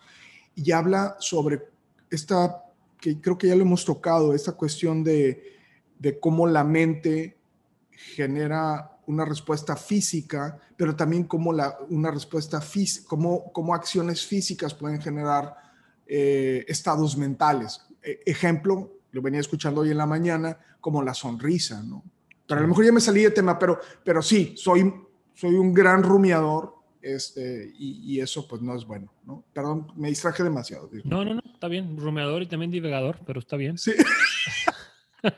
Y 0.55 0.73
habla 0.73 1.17
sobre 1.19 1.63
esta, 2.11 2.65
que 3.01 3.21
creo 3.21 3.39
que 3.39 3.49
ya 3.49 3.57
lo 3.57 3.63
hemos 3.63 3.85
tocado, 3.85 4.35
esta 4.35 4.53
cuestión 4.53 5.03
de, 5.03 5.57
de 5.99 6.21
cómo 6.21 6.47
la 6.47 6.65
mente 6.65 7.39
genera 7.91 8.99
una 9.11 9.25
respuesta 9.25 9.76
física, 9.76 10.59
pero 10.76 10.95
también 10.97 11.25
cómo 11.25 11.52
la, 11.52 11.76
una 11.88 12.11
respuesta 12.11 12.61
física, 12.61 13.07
cómo, 13.09 13.52
cómo 13.52 13.75
acciones 13.75 14.25
físicas 14.25 14.73
pueden 14.75 15.00
generar 15.00 15.55
eh, 16.07 16.64
estados 16.69 17.17
mentales. 17.17 17.81
E- 18.02 18.21
ejemplo, 18.25 18.93
lo 19.12 19.21
venía 19.23 19.40
escuchando 19.40 19.83
hoy 19.83 19.90
en 19.90 19.99
la 19.99 20.07
mañana, 20.07 20.59
como 20.81 21.02
la 21.02 21.14
sonrisa, 21.14 21.83
¿no? 21.83 22.02
Pero 22.47 22.61
a 22.61 22.62
lo 22.62 22.69
mejor 22.69 22.85
ya 22.85 22.93
me 22.93 23.00
salí 23.00 23.23
de 23.23 23.31
tema, 23.31 23.59
pero, 23.59 23.79
pero 24.05 24.23
sí, 24.23 24.55
soy, 24.57 24.93
soy 25.35 25.55
un 25.55 25.73
gran 25.73 26.02
rumiador 26.02 26.75
este, 27.02 27.73
y, 27.79 28.14
y 28.14 28.21
eso 28.21 28.47
pues 28.49 28.61
no 28.61 28.75
es 28.75 28.85
bueno, 28.85 29.12
¿no? 29.25 29.45
Perdón, 29.52 29.87
me 29.97 30.09
distraje 30.09 30.43
demasiado. 30.43 30.88
digo. 30.88 31.09
No, 31.09 31.25
no, 31.25 31.35
no, 31.35 31.43
está 31.52 31.69
bien. 31.69 31.97
Rumeador 31.97 32.43
y 32.43 32.47
también 32.47 32.71
divagador, 32.71 33.19
pero 33.26 33.40
está 33.40 33.57
bien. 33.57 33.79
Sí. 33.79 33.93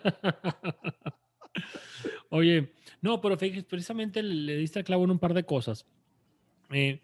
Oye, 2.31 2.73
no, 3.03 3.21
pero 3.21 3.37
precisamente 3.37 4.23
le 4.23 4.57
diste 4.57 4.79
al 4.79 4.85
clavo 4.85 5.05
en 5.05 5.11
un 5.11 5.19
par 5.19 5.35
de 5.35 5.45
cosas. 5.45 5.87
Eh, 6.71 7.01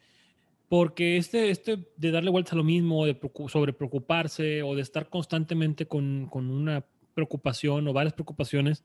porque 0.69 1.17
este, 1.17 1.50
este 1.50 1.88
de 1.97 2.11
darle 2.11 2.31
vueltas 2.31 2.52
a 2.52 2.57
lo 2.57 2.64
mismo, 2.64 3.05
de 3.05 3.19
sobre 3.49 3.73
preocuparse 3.73 4.62
o 4.62 4.75
de 4.75 4.83
estar 4.83 5.09
constantemente 5.09 5.87
con, 5.87 6.28
con 6.31 6.50
una 6.50 6.85
preocupación 7.14 7.88
o 7.88 7.93
varias 7.93 8.14
preocupaciones, 8.14 8.85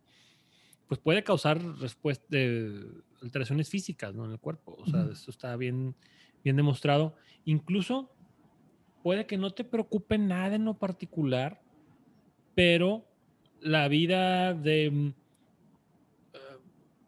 pues 0.87 0.99
puede 0.99 1.23
causar 1.23 1.61
de 2.29 2.83
alteraciones 3.21 3.69
físicas 3.69 4.13
¿no? 4.15 4.25
en 4.25 4.31
el 4.31 4.39
cuerpo. 4.39 4.75
O 4.79 4.87
sea, 4.87 5.01
Ujú. 5.01 5.11
eso 5.11 5.29
está 5.29 5.55
bien, 5.55 5.95
bien 6.43 6.55
demostrado. 6.55 7.15
Incluso 7.45 8.11
puede 9.03 9.27
que 9.27 9.37
no 9.37 9.51
te 9.51 9.63
preocupe 9.63 10.17
nada 10.17 10.55
en 10.55 10.65
lo 10.65 10.79
particular, 10.79 11.61
pero 12.55 13.05
la 13.61 13.87
vida 13.87 14.53
de, 14.53 15.13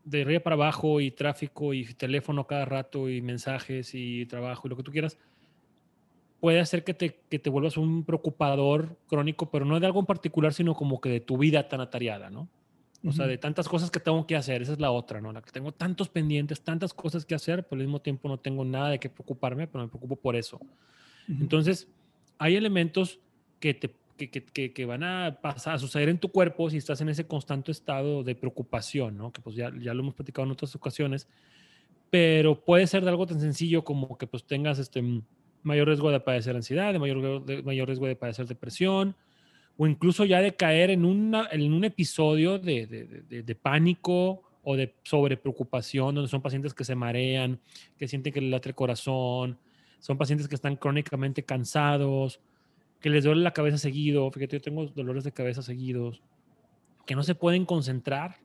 de 0.06 0.22
arriba 0.22 0.40
para 0.40 0.54
abajo 0.54 1.02
y 1.02 1.12
tráfico 1.12 1.74
y 1.74 1.84
teléfono 1.94 2.48
cada 2.48 2.64
rato 2.64 3.10
y 3.10 3.22
mensajes 3.22 3.94
y 3.94 4.26
trabajo 4.28 4.68
y 4.68 4.70
lo 4.70 4.78
que 4.78 4.84
tú 4.84 4.92
quieras, 4.92 5.18
puede 6.40 6.60
hacer 6.60 6.84
que 6.84 6.94
te, 6.94 7.20
que 7.30 7.40
te 7.40 7.50
vuelvas 7.50 7.76
un 7.76 8.04
preocupador 8.04 8.98
crónico, 9.08 9.50
pero 9.50 9.66
no 9.66 9.80
de 9.80 9.88
algo 9.88 10.00
en 10.00 10.06
particular, 10.06 10.54
sino 10.54 10.76
como 10.76 11.02
que 11.02 11.10
de 11.10 11.20
tu 11.20 11.38
vida 11.38 11.68
tan 11.68 11.82
atareada, 11.82 12.30
¿no? 12.30 12.48
O 13.08 13.12
sea, 13.12 13.28
de 13.28 13.38
tantas 13.38 13.70
cosas 13.70 13.92
que 13.92 14.00
tengo 14.00 14.26
que 14.26 14.36
hacer, 14.36 14.64
esa 14.64 14.74
es 14.74 14.80
la 14.80 14.90
otra, 14.90 15.22
¿no? 15.22 15.32
La 15.32 15.42
que 15.44 15.52
tengo 15.52 15.72
tantos 15.72 16.10
pendientes, 16.10 16.62
tantas 16.62 16.92
cosas 16.92 17.24
que 17.24 17.36
hacer, 17.36 17.68
pero 17.68 17.80
al 17.80 17.86
mismo 17.86 18.02
tiempo 18.02 18.28
no 18.28 18.40
tengo 18.40 18.66
nada 18.66 18.90
de 18.90 19.00
qué 19.00 19.10
preocuparme, 19.10 19.68
pero 19.68 19.84
me 19.84 19.90
preocupo 19.90 20.16
por 20.16 20.36
eso. 20.36 20.60
Entonces, 21.28 21.88
hay 22.40 22.56
elementos 22.56 23.20
que, 23.60 23.76
te, 23.76 23.94
que, 24.18 24.30
que, 24.30 24.74
que, 24.74 24.86
van 24.86 25.04
a 25.04 25.40
pasar, 25.42 25.76
a 25.76 25.80
suceder 25.80 26.10
en 26.10 26.18
tu 26.18 26.30
cuerpo 26.30 26.70
si 26.70 26.78
estás 26.78 27.02
en 27.02 27.10
ese 27.10 27.28
constante 27.28 27.72
estado 27.72 28.24
de 28.24 28.36
preocupación, 28.36 29.18
¿no? 29.18 29.32
Que 29.32 29.42
pues 29.42 29.56
ya, 29.56 29.72
ya 29.80 29.94
lo 29.94 30.02
hemos 30.02 30.14
platicado 30.16 30.46
en 30.46 30.52
otras 30.52 30.76
ocasiones, 30.76 31.28
pero 32.10 32.64
puede 32.64 32.88
ser 32.88 33.04
de 33.04 33.10
algo 33.10 33.26
tan 33.28 33.40
sencillo 33.40 33.84
como 33.84 34.18
que 34.18 34.28
pues 34.28 34.46
tengas 34.46 34.80
este 34.80 35.04
mayor 35.64 35.88
riesgo 35.88 36.12
de 36.12 36.20
padecer 36.20 36.56
ansiedad, 36.56 36.94
de 36.94 37.00
mayor, 37.00 37.44
de 37.44 37.64
mayor 37.64 37.88
riesgo 37.88 38.08
de 38.08 38.16
padecer 38.16 38.48
depresión, 38.48 39.16
o 39.78 39.88
incluso 39.88 40.24
ya 40.24 40.40
de 40.42 40.56
caer 40.56 40.92
en, 40.92 41.04
una, 41.04 41.50
en 41.52 41.74
un 41.74 41.84
episodio 41.84 42.60
de, 42.60 42.88
de, 42.88 43.44
de, 43.44 43.56
pánico 43.56 44.44
o 44.64 44.76
de 44.78 44.96
sobrepreocupación, 45.04 46.16
donde 46.16 46.30
son 46.30 46.42
pacientes 46.42 46.74
que 46.74 46.86
se 46.86 46.96
marean, 46.96 47.60
que 47.98 48.08
sienten 48.08 48.32
que 48.32 48.42
les 48.42 48.52
late 48.52 48.70
el 48.70 48.76
corazón, 48.76 49.58
son 50.00 50.18
pacientes 50.18 50.48
que 50.48 50.56
están 50.56 50.76
crónicamente 50.76 51.44
cansados, 51.44 52.40
que 53.06 53.12
les 53.12 53.24
duele 53.24 53.44
la 53.44 53.54
cabeza 53.54 53.78
seguido, 53.78 54.32
fíjate, 54.32 54.56
yo 54.56 54.62
tengo 54.62 54.88
dolores 54.88 55.24
de 55.24 55.32
cabeza 55.32 55.62
seguidos, 55.62 56.24
que 57.06 57.14
no 57.14 57.22
se 57.22 57.36
pueden 57.36 57.64
concentrar, 57.64 58.40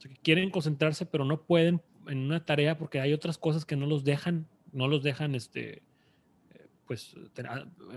que 0.00 0.16
quieren 0.22 0.48
concentrarse, 0.48 1.04
pero 1.04 1.26
no 1.26 1.42
pueden 1.42 1.82
en 2.06 2.20
una 2.20 2.42
tarea 2.46 2.78
porque 2.78 2.98
hay 2.98 3.12
otras 3.12 3.36
cosas 3.36 3.66
que 3.66 3.76
no 3.76 3.84
los 3.84 4.02
dejan, 4.02 4.48
no 4.72 4.88
los 4.88 5.02
dejan, 5.02 5.34
este, 5.34 5.82
pues, 6.86 7.14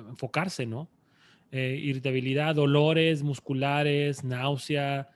enfocarse, 0.09 0.65
¿no? 0.65 0.89
eh, 1.53 1.79
irritabilidad, 1.81 2.55
dolores 2.55 3.23
musculares, 3.23 4.25
náusea, 4.25 5.07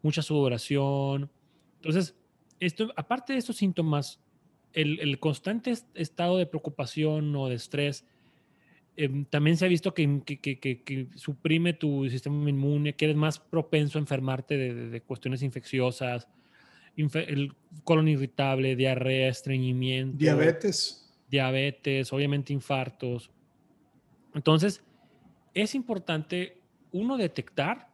mucha 0.00 0.22
sudoración. 0.22 1.30
Entonces, 1.76 2.16
esto, 2.60 2.94
aparte 2.96 3.34
de 3.34 3.40
estos 3.40 3.56
síntomas, 3.56 4.22
el, 4.72 5.00
el 5.00 5.18
constante 5.18 5.74
estado 5.92 6.38
de 6.38 6.46
preocupación 6.46 7.36
o 7.36 7.50
de 7.50 7.56
estrés 7.56 8.06
eh, 8.96 9.24
también 9.30 9.56
se 9.56 9.64
ha 9.64 9.68
visto 9.68 9.94
que, 9.94 10.22
que, 10.24 10.40
que, 10.40 10.58
que, 10.58 11.08
suprime 11.16 11.72
tu 11.72 12.08
sistema 12.08 12.48
inmune, 12.48 12.94
que 12.94 13.06
eres 13.06 13.16
más 13.16 13.38
propenso 13.38 13.98
a 13.98 14.00
enfermarte 14.00 14.56
de, 14.56 14.74
de, 14.74 14.90
de 14.90 15.00
cuestiones 15.00 15.42
infecciosas, 15.42 16.28
el 16.96 17.52
colon 17.82 18.08
irritable, 18.08 18.76
diarrea, 18.76 19.28
estreñimiento. 19.28 20.18
Diabetes. 20.18 21.12
Diabetes, 21.28 22.12
obviamente 22.12 22.52
infartos. 22.52 23.30
Entonces, 24.34 24.82
es 25.54 25.74
importante, 25.74 26.60
uno, 26.92 27.16
detectar 27.16 27.88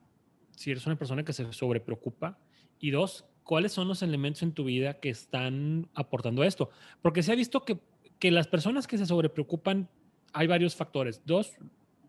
si 0.56 0.70
eres 0.70 0.86
una 0.86 0.96
persona 0.96 1.24
que 1.24 1.32
se 1.32 1.50
sobrepreocupa 1.52 2.38
y 2.78 2.90
dos, 2.90 3.24
cuáles 3.44 3.72
son 3.72 3.88
los 3.88 4.02
elementos 4.02 4.42
en 4.42 4.52
tu 4.52 4.64
vida 4.64 5.00
que 5.00 5.08
están 5.08 5.88
aportando 5.94 6.44
esto. 6.44 6.70
Porque 7.00 7.22
se 7.22 7.32
ha 7.32 7.34
visto 7.34 7.64
que, 7.64 7.78
que 8.18 8.30
las 8.30 8.46
personas 8.46 8.86
que 8.86 8.98
se 8.98 9.06
sobrepreocupan, 9.06 9.88
hay 10.32 10.46
varios 10.46 10.74
factores. 10.76 11.22
Dos, 11.24 11.52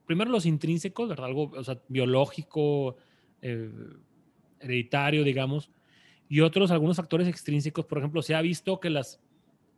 primero 0.05 0.31
los 0.31 0.45
intrínsecos, 0.45 1.09
¿verdad? 1.09 1.25
Algo 1.25 1.51
o 1.55 1.63
sea, 1.63 1.79
biológico, 1.87 2.97
eh, 3.41 3.69
hereditario, 4.59 5.23
digamos, 5.23 5.69
y 6.29 6.39
otros, 6.39 6.71
algunos 6.71 6.97
factores 6.97 7.27
extrínsecos. 7.27 7.85
Por 7.85 7.97
ejemplo, 7.97 8.21
se 8.21 8.35
ha 8.35 8.41
visto 8.41 8.79
que 8.79 8.89
las, 8.89 9.19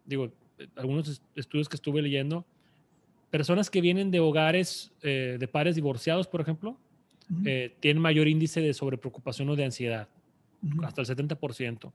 digo, 0.06 0.32
algunos 0.76 1.22
estudios 1.36 1.68
que 1.68 1.76
estuve 1.76 2.02
leyendo, 2.02 2.46
personas 3.32 3.72
que 3.72 3.82
vienen 3.82 4.12
de 4.12 4.20
hogares 4.20 4.94
eh, 5.02 5.38
de 5.40 5.48
padres 5.48 5.76
divorciados, 5.76 6.28
por 6.28 6.42
ejemplo, 6.42 6.72
uh 6.72 7.34
-huh. 7.34 7.48
eh, 7.48 7.76
tienen 7.80 8.02
mayor 8.02 8.28
índice 8.28 8.62
de 8.62 8.74
sobrepreocupación 8.74 9.50
o 9.50 9.56
de 9.56 9.66
ansiedad, 9.66 10.08
uh 10.62 10.68
-huh. 10.68 10.86
hasta 10.86 11.02
el 11.02 11.08
70%. 11.08 11.92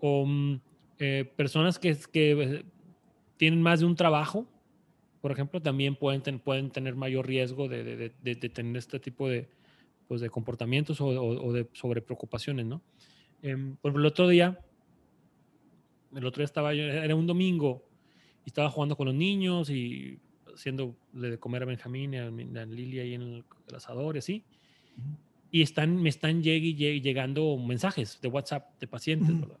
O 0.00 0.26
eh, 0.98 1.30
personas 1.36 1.78
que, 1.78 1.96
que, 2.12 2.64
tienen 3.36 3.62
más 3.62 3.80
de 3.80 3.86
un 3.86 3.94
trabajo, 3.94 4.46
por 5.24 5.32
ejemplo, 5.32 5.62
también 5.62 5.96
pueden, 5.96 6.20
ten, 6.20 6.38
pueden 6.38 6.70
tener 6.70 6.96
mayor 6.96 7.26
riesgo 7.26 7.66
de, 7.66 7.82
de, 7.82 7.96
de, 7.96 8.34
de, 8.34 8.48
tener 8.50 8.76
este 8.76 9.00
tipo 9.00 9.26
de, 9.26 9.48
pues, 10.06 10.20
de 10.20 10.28
comportamientos 10.28 11.00
o, 11.00 11.06
o, 11.06 11.46
o 11.46 11.52
de 11.54 11.66
sobrepreocupaciones, 11.72 12.66
¿no? 12.66 12.82
Em, 13.40 13.74
por 13.76 13.88
ejemplo, 13.88 14.02
el 14.02 14.06
otro 14.06 14.28
día, 14.28 14.60
el 16.14 16.26
otro 16.26 16.42
día 16.42 16.44
estaba 16.44 16.74
yo, 16.74 16.82
era 16.82 17.14
un 17.14 17.26
domingo, 17.26 17.88
y 18.44 18.50
estaba 18.50 18.68
jugando 18.68 18.98
con 18.98 19.06
los 19.06 19.14
niños 19.14 19.70
y 19.70 20.20
haciéndole 20.54 21.30
de 21.30 21.38
comer 21.38 21.62
a 21.62 21.64
Benjamín 21.64 22.12
y 22.12 22.18
a, 22.18 22.26
a 22.26 22.66
Lili 22.66 23.00
ahí 23.00 23.14
en 23.14 23.22
el, 23.22 23.44
el, 23.68 23.74
asador 23.74 24.16
y 24.16 24.18
así. 24.18 24.44
Uh 24.98 25.00
-huh. 25.00 25.16
Y 25.52 25.62
están, 25.62 26.02
me 26.02 26.10
están 26.10 26.42
lleg 26.42 26.76
llegando 26.76 27.56
mensajes 27.56 28.20
de 28.20 28.28
WhatsApp 28.28 28.78
de 28.78 28.86
pacientes, 28.88 29.30
uh 29.30 29.32
-huh. 29.32 29.40
¿verdad? 29.40 29.58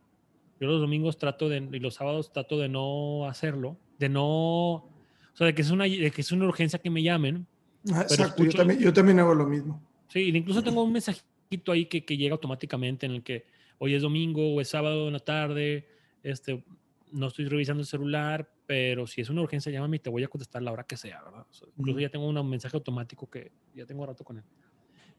Yo 0.60 0.66
los 0.66 0.82
domingos 0.82 1.16
trato 1.16 1.48
de, 1.48 1.66
y 1.72 1.78
los 1.78 1.94
sábados 1.94 2.32
trato 2.34 2.58
de 2.58 2.68
no 2.68 3.26
hacerlo, 3.26 3.78
de 3.98 4.10
no, 4.10 4.93
o 5.34 5.36
sea, 5.36 5.48
de 5.48 5.54
que 5.54 5.62
es 5.62 5.70
una, 5.70 5.84
de 5.84 6.10
que 6.10 6.20
es 6.20 6.32
una 6.32 6.46
urgencia 6.46 6.78
que 6.78 6.90
me 6.90 7.02
llamen. 7.02 7.46
Ah, 7.92 8.02
exacto, 8.02 8.24
escucho, 8.24 8.50
yo, 8.52 8.56
también, 8.58 8.80
yo 8.80 8.92
también 8.92 9.18
hago 9.18 9.34
lo 9.34 9.46
mismo. 9.46 9.82
Sí, 10.08 10.28
incluso 10.28 10.62
tengo 10.62 10.82
un 10.82 10.92
mensajito 10.92 11.72
ahí 11.72 11.86
que, 11.86 12.04
que 12.04 12.16
llega 12.16 12.34
automáticamente 12.34 13.06
en 13.06 13.12
el 13.12 13.22
que 13.22 13.46
hoy 13.78 13.94
es 13.94 14.02
domingo 14.02 14.54
o 14.54 14.60
es 14.60 14.68
sábado 14.68 15.08
en 15.08 15.12
la 15.12 15.18
tarde, 15.18 15.88
este, 16.22 16.64
no 17.10 17.26
estoy 17.26 17.48
revisando 17.48 17.80
el 17.80 17.86
celular, 17.86 18.48
pero 18.66 19.06
si 19.06 19.20
es 19.20 19.28
una 19.28 19.42
urgencia, 19.42 19.72
llámame 19.72 19.96
y 19.96 20.00
te 20.00 20.08
voy 20.08 20.22
a 20.22 20.28
contestar 20.28 20.62
la 20.62 20.72
hora 20.72 20.84
que 20.84 20.96
sea, 20.96 21.22
¿verdad? 21.22 21.46
O 21.50 21.52
sea, 21.52 21.68
incluso 21.76 21.98
ya 21.98 22.08
tengo 22.08 22.28
un 22.28 22.48
mensaje 22.48 22.76
automático 22.76 23.28
que 23.28 23.50
ya 23.74 23.84
tengo 23.86 24.06
rato 24.06 24.24
con 24.24 24.38
él. 24.38 24.44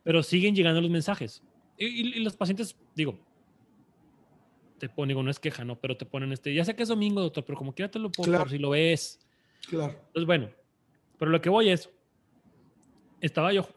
Pero 0.01 0.24
siguen 0.24 0.55
llegando 0.55 0.81
los 0.81 0.89
mensajes. 0.89 1.43
Y, 1.77 1.86
y, 1.88 2.17
y 2.17 2.19
los 2.24 2.38
pacientes, 2.38 2.75
digo, 2.95 3.19
te 4.77 4.89
ponen, 4.89 5.10
digo, 5.10 5.24
no 5.24 5.31
es 5.31 5.39
queja, 5.39 5.65
¿no? 5.65 5.79
Pero 5.79 5.98
te 5.98 6.05
ponen 6.05 6.31
este, 6.31 6.53
ya 6.53 6.63
sé 6.63 6.75
que 6.75 6.84
es 6.84 6.89
domingo, 6.89 7.22
doctor, 7.22 7.43
pero 7.45 7.57
como 7.57 7.74
quiera 7.74 7.91
te 7.91 8.00
lo 8.00 8.12
pongo 8.12 8.29
claro. 8.29 8.43
por 8.43 8.51
si 8.51 8.57
lo 8.57 8.72
ves. 8.72 9.19
Claro. 9.67 9.93
Entonces, 10.07 10.25
bueno, 10.25 10.50
pero 11.17 11.31
lo 11.31 11.41
que 11.41 11.50
voy 11.50 11.69
es, 11.69 11.89
estaba 13.22 13.53
yo, 13.53 13.67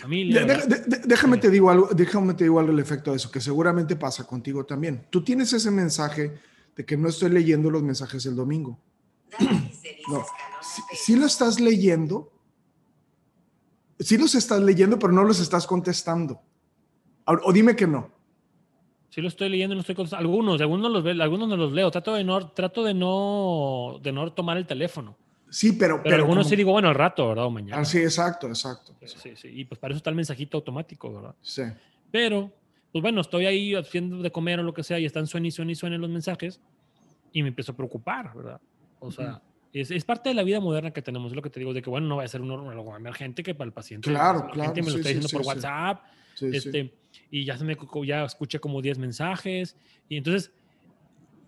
familia. 0.00 0.44
De, 0.44 0.66
de, 0.66 0.76
de, 0.86 0.98
déjame 1.04 1.38
te 1.38 1.50
digo 1.50 1.70
algo, 1.70 1.88
déjame 1.92 2.34
te 2.34 2.44
digo 2.44 2.60
algo 2.60 2.72
el 2.72 2.78
efecto 2.78 3.10
de 3.10 3.16
eso, 3.16 3.30
que 3.30 3.40
seguramente 3.40 3.96
pasa 3.96 4.24
contigo 4.24 4.64
también. 4.64 5.06
Tú 5.10 5.24
tienes 5.24 5.52
ese 5.52 5.70
mensaje 5.70 6.38
de 6.76 6.84
que 6.84 6.96
no 6.96 7.08
estoy 7.08 7.30
leyendo 7.30 7.70
los 7.70 7.82
mensajes 7.82 8.24
el 8.26 8.36
domingo. 8.36 8.78
No, 10.08 10.24
si, 10.60 10.82
si, 10.96 11.16
lo 11.16 11.26
estás 11.26 11.60
leyendo, 11.60 12.32
si 13.98 14.18
los 14.18 14.34
estás 14.34 14.60
leyendo, 14.60 14.98
pero 14.98 15.12
no 15.12 15.24
los 15.24 15.40
estás 15.40 15.66
contestando. 15.66 16.42
O, 17.24 17.32
o 17.44 17.52
dime 17.52 17.76
que 17.76 17.86
no. 17.86 18.10
Sí 19.12 19.20
lo 19.20 19.28
estoy 19.28 19.50
leyendo, 19.50 19.74
no 19.74 19.82
estoy 19.82 19.94
contestando. 19.94 20.26
Algunos, 20.26 20.58
algunos 20.58 20.90
los, 20.90 21.20
algunos 21.20 21.46
no 21.46 21.54
los 21.54 21.72
leo. 21.72 21.90
Trato 21.90 22.14
de 22.14 22.24
no, 22.24 22.48
trato 22.48 22.82
de 22.82 22.94
no, 22.94 24.00
de 24.02 24.10
no 24.10 24.32
tomar 24.32 24.56
el 24.56 24.66
teléfono. 24.66 25.18
Sí, 25.50 25.72
pero... 25.72 25.96
Pero, 25.96 26.02
pero 26.04 26.16
algunos 26.16 26.44
como... 26.44 26.48
sí 26.48 26.56
digo, 26.56 26.72
bueno, 26.72 26.88
al 26.88 26.94
rato, 26.94 27.28
¿verdad? 27.28 27.44
O 27.44 27.50
mañana. 27.50 27.82
Ah, 27.82 27.84
sí, 27.84 27.98
exacto, 27.98 28.48
exacto. 28.48 28.94
Sí, 29.04 29.16
sí, 29.22 29.36
sí. 29.36 29.48
Y 29.52 29.66
pues 29.66 29.78
para 29.78 29.92
eso 29.92 29.98
está 29.98 30.08
el 30.08 30.16
mensajito 30.16 30.56
automático, 30.56 31.12
¿verdad? 31.12 31.34
Sí. 31.42 31.62
Pero 32.10 32.50
pues 32.90 33.02
bueno, 33.02 33.20
estoy 33.20 33.44
ahí 33.44 33.74
haciendo 33.74 34.22
de 34.22 34.30
comer 34.30 34.60
o 34.60 34.62
lo 34.62 34.72
que 34.72 34.82
sea 34.82 34.98
y 34.98 35.04
están 35.04 35.26
suene 35.26 35.48
y 35.48 35.50
suene 35.50 35.72
y 35.72 35.74
suenen 35.74 36.00
los 36.00 36.08
mensajes 36.08 36.58
y 37.34 37.42
me 37.42 37.48
empiezo 37.48 37.72
a 37.72 37.76
preocupar, 37.76 38.34
¿verdad? 38.34 38.60
O 38.98 39.10
sea, 39.10 39.26
uh 39.26 39.28
-huh. 39.36 39.40
es, 39.72 39.90
es, 39.90 40.04
parte 40.04 40.28
de 40.28 40.34
la 40.34 40.42
vida 40.42 40.60
moderna 40.60 40.90
que 40.90 41.02
tenemos, 41.02 41.32
es 41.32 41.36
lo 41.36 41.42
que 41.42 41.50
te 41.50 41.60
digo, 41.60 41.74
de 41.74 41.82
que 41.82 41.90
bueno, 41.90 42.06
no 42.06 42.16
va 42.16 42.24
a 42.24 42.28
ser 42.28 42.40
un 42.42 42.50
algo 42.50 42.96
emergente 42.96 43.42
que 43.42 43.54
para 43.54 43.66
el 43.66 43.72
paciente. 43.72 44.10
Claro, 44.10 44.40
la 44.40 44.50
claro. 44.50 44.74
gente 44.74 44.82
me 44.82 44.86
lo 44.88 44.92
sí, 44.92 44.98
está 44.98 45.08
diciendo 45.08 45.28
sí, 45.28 45.36
por 45.36 45.42
sí, 45.42 45.48
WhatsApp, 45.48 46.04
este, 46.40 46.94
y 47.30 47.44
ya 47.44 47.56
se 47.56 47.64
me 47.64 47.76
ya 48.04 48.24
escuché 48.24 48.58
como 48.60 48.82
10 48.82 48.98
mensajes 48.98 49.76
y 50.08 50.16
entonces, 50.16 50.52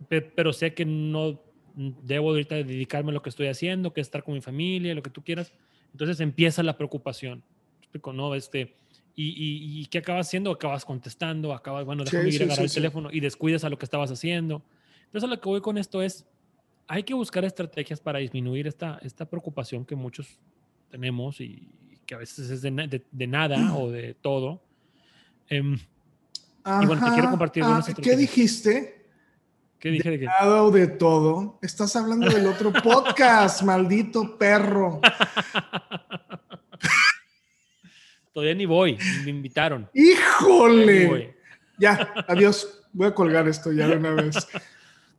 pero 0.09 0.53
sé 0.53 0.75
que 0.75 0.85
no 0.85 1.41
debo 1.77 2.31
ahorita 2.31 2.57
dedicarme 2.57 3.11
a 3.11 3.15
lo 3.15 3.23
que 3.23 3.31
estoy 3.31 3.49
haciendo, 3.49 3.93
que 3.93 4.01
es 4.01 4.07
estar 4.07 4.23
con 4.23 4.35
mi 4.35 4.41
familia, 4.41 4.95
lo 4.95 5.03
que 5.03 5.11
tú 5.11 5.23
quieras. 5.23 5.53
Entonces 5.93 6.21
empieza 6.21 6.63
la 6.63 6.77
preocupación. 6.77 7.43
Explico, 7.81 8.13
no, 8.13 8.35
este, 8.35 8.75
y, 9.17 9.29
y, 9.29 9.81
y, 9.81 9.87
¿qué 9.87 9.99
acabas 9.99 10.27
haciendo? 10.27 10.51
Acabas 10.51 10.85
contestando, 10.85 11.53
acabas, 11.53 11.85
bueno, 11.85 12.05
déjame 12.05 12.31
sí, 12.31 12.37
ir 12.37 12.43
a 12.43 12.45
agarrar 12.47 12.69
sí, 12.69 12.73
el 12.79 12.83
teléfono 12.83 13.11
y 13.13 13.21
descuidas 13.21 13.65
a 13.65 13.69
lo 13.69 13.79
que 13.79 13.85
estabas 13.85 14.11
haciendo. 14.11 14.63
Entonces, 15.07 15.25
a 15.25 15.35
lo 15.35 15.41
que 15.41 15.49
voy 15.49 15.61
con 15.61 15.79
esto 15.79 16.03
es, 16.03 16.27
hay 16.87 17.03
que 17.03 17.15
buscar 17.15 17.45
estrategias 17.45 18.01
para 18.01 18.19
disminuir 18.19 18.67
esta, 18.67 18.99
esta 19.03 19.25
preocupación 19.25 19.85
que 19.85 19.95
muchos 19.95 20.39
tenemos 20.91 21.41
y, 21.41 21.69
que 22.07 22.15
a 22.15 22.19
veces 22.19 22.51
es 22.51 22.61
de, 22.61 22.71
de, 22.71 23.03
de 23.11 23.27
nada 23.27 23.75
o 23.77 23.91
de 23.91 24.15
todo. 24.15 24.61
Um, 25.51 25.79
Ajá, 26.65 26.83
y 26.83 26.87
bueno, 26.87 27.05
te 27.07 27.13
quiero 27.13 27.31
compartir 27.31 27.63
ah, 27.65 27.85
¿Qué 28.03 28.17
dijiste? 28.17 29.07
¿Qué 29.79 29.91
dije 29.91 30.11
de, 30.11 30.19
de 30.19 30.29
o 30.41 30.71
de 30.71 30.87
todo? 30.87 31.59
Estás 31.61 31.95
hablando 31.95 32.31
del 32.31 32.47
otro 32.47 32.73
podcast, 32.83 33.63
maldito 33.63 34.39
perro. 34.39 35.01
Todavía 38.33 38.55
ni 38.55 38.65
voy, 38.65 38.99
me 39.25 39.31
invitaron. 39.31 39.91
¡Híjole! 39.93 41.37
Ya, 41.79 42.15
adiós. 42.27 42.83
Voy 42.95 43.09
a 43.09 43.15
colgar 43.15 43.47
esto 43.47 43.73
ya 43.73 43.87
de 43.87 43.97
una 43.97 44.13
vez. 44.13 44.49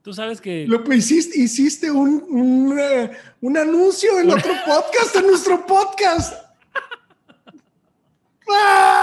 Tú 0.01 0.13
sabes 0.13 0.41
que. 0.41 0.65
Lo, 0.67 0.83
pues, 0.83 1.11
hiciste, 1.11 1.39
hiciste 1.39 1.91
un, 1.91 2.25
un, 2.29 2.79
eh, 2.79 3.11
un 3.41 3.57
anuncio 3.57 4.19
en 4.19 4.31
otro 4.31 4.51
podcast, 4.65 5.15
en 5.15 5.27
nuestro 5.27 5.65
podcast. 5.65 6.43
¡Ah! 8.49 8.94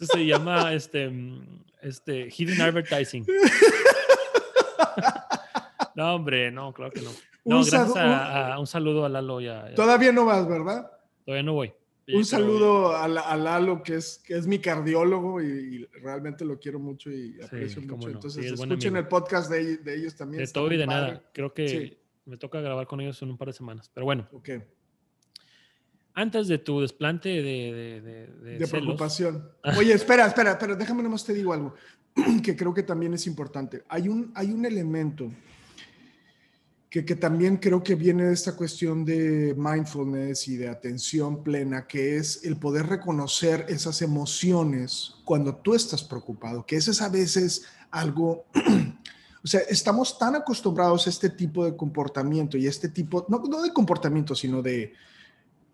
Eso 0.00 0.12
se 0.14 0.26
llama 0.26 0.72
este, 0.74 1.10
este 1.82 2.28
hidden 2.30 2.60
advertising. 2.60 3.26
No, 5.94 6.14
hombre, 6.14 6.50
no, 6.50 6.72
claro 6.72 6.92
que 6.92 7.00
no. 7.02 7.10
No, 7.44 7.56
Un 7.60 7.62
gracias 7.64 7.96
a, 7.96 8.54
a- 8.54 8.60
un 8.60 8.66
saludo 8.66 9.04
a 9.04 9.08
Lalo 9.08 9.40
ya. 9.40 9.68
ya- 9.70 9.74
Todavía 9.74 10.12
no 10.12 10.24
vas, 10.26 10.46
¿verdad? 10.48 10.90
Todavía 11.24 11.42
no 11.42 11.54
voy. 11.54 11.72
Un 12.10 12.24
saludo 12.24 12.92
a, 12.96 13.04
a 13.04 13.36
Lalo, 13.36 13.82
que 13.82 13.96
es, 13.96 14.18
que 14.24 14.34
es 14.36 14.46
mi 14.46 14.58
cardiólogo 14.60 15.42
y, 15.42 15.46
y 15.46 15.84
realmente 16.00 16.44
lo 16.44 16.58
quiero 16.58 16.78
mucho 16.78 17.10
y 17.10 17.38
aprecio 17.42 17.82
mucho. 17.82 18.08
no. 18.08 18.14
Entonces, 18.14 18.44
Sí, 18.44 18.50
es 18.52 18.56
buen 18.58 18.70
escuchen 18.70 18.96
el 18.96 19.08
podcast 19.08 19.50
de, 19.50 19.78
de 19.78 19.94
ellos 19.96 20.14
también. 20.16 20.42
De 20.44 20.50
todo 20.50 20.72
y 20.72 20.76
de 20.78 20.86
padre. 20.86 21.00
nada. 21.12 21.22
Creo 21.34 21.52
que 21.52 21.68
Sí. 21.68 21.98
me 22.24 22.36
toca 22.38 22.60
grabar 22.60 22.86
con 22.86 23.00
ellos 23.00 23.20
en 23.22 23.30
un 23.30 23.36
par 23.36 23.48
de 23.48 23.54
semanas. 23.54 23.90
Pero 23.92 24.04
bueno, 24.06 24.26
Ok, 24.32 24.48
antes 26.18 26.48
de 26.48 26.58
tu 26.58 26.80
desplante 26.80 27.28
de, 27.28 27.42
de, 27.42 28.00
de, 28.00 28.26
de 28.26 28.58
De 28.58 28.66
preocupación. 28.66 29.48
Oye, 29.78 29.92
espera, 29.92 30.26
espera, 30.26 30.50
espera, 30.52 30.74
déjame 30.74 31.04
nomás 31.04 31.24
te 31.24 31.32
digo 31.32 31.52
algo 31.52 31.74
que 32.42 32.56
creo 32.56 32.74
que 32.74 32.82
también 32.82 33.14
es 33.14 33.28
importante. 33.28 33.84
Hay 33.88 34.08
un, 34.08 34.32
hay 34.34 34.50
un 34.50 34.66
elemento 34.66 35.30
que, 36.90 37.04
que 37.04 37.14
también 37.14 37.58
creo 37.58 37.84
que 37.84 37.94
viene 37.94 38.24
de 38.24 38.32
esta 38.32 38.56
cuestión 38.56 39.04
de 39.04 39.54
mindfulness 39.56 40.48
y 40.48 40.56
de 40.56 40.68
atención 40.68 41.44
plena, 41.44 41.86
que 41.86 42.16
es 42.16 42.44
el 42.44 42.56
poder 42.56 42.86
reconocer 42.86 43.66
esas 43.68 44.02
emociones 44.02 45.14
cuando 45.24 45.54
tú 45.54 45.76
estás 45.76 46.02
preocupado, 46.02 46.66
que 46.66 46.74
eso 46.74 46.90
es 46.90 47.00
a 47.00 47.08
veces 47.08 47.64
algo, 47.92 48.46
o 49.44 49.46
sea, 49.46 49.60
estamos 49.68 50.18
tan 50.18 50.34
acostumbrados 50.34 51.06
a 51.06 51.10
este 51.10 51.30
tipo 51.30 51.64
de 51.64 51.76
comportamiento 51.76 52.58
y 52.58 52.66
este 52.66 52.88
tipo, 52.88 53.24
no, 53.28 53.38
no 53.48 53.62
de 53.62 53.72
comportamiento, 53.72 54.34
sino 54.34 54.62
de, 54.62 54.94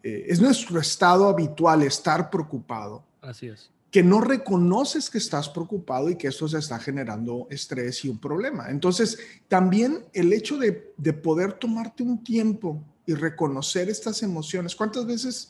eh, 0.04 0.26
es 0.28 0.40
nuestro 0.40 0.78
estado 0.78 1.28
habitual 1.28 1.82
estar 1.82 2.30
preocupado, 2.30 3.02
Así 3.22 3.46
es. 3.48 3.70
que 3.90 4.02
no 4.02 4.20
reconoces 4.20 5.08
que 5.10 5.18
estás 5.18 5.48
preocupado 5.48 6.10
y 6.10 6.16
que 6.16 6.28
esto 6.28 6.46
se 6.46 6.58
está 6.58 6.78
generando 6.78 7.46
estrés 7.50 8.04
y 8.04 8.08
un 8.08 8.18
problema. 8.18 8.68
Entonces, 8.70 9.18
también 9.48 10.04
el 10.12 10.32
hecho 10.32 10.58
de, 10.58 10.92
de 10.96 11.12
poder 11.12 11.54
tomarte 11.54 12.02
un 12.02 12.22
tiempo 12.22 12.80
y 13.06 13.14
reconocer 13.14 13.88
estas 13.88 14.22
emociones. 14.22 14.74
¿Cuántas 14.76 15.04
veces 15.06 15.48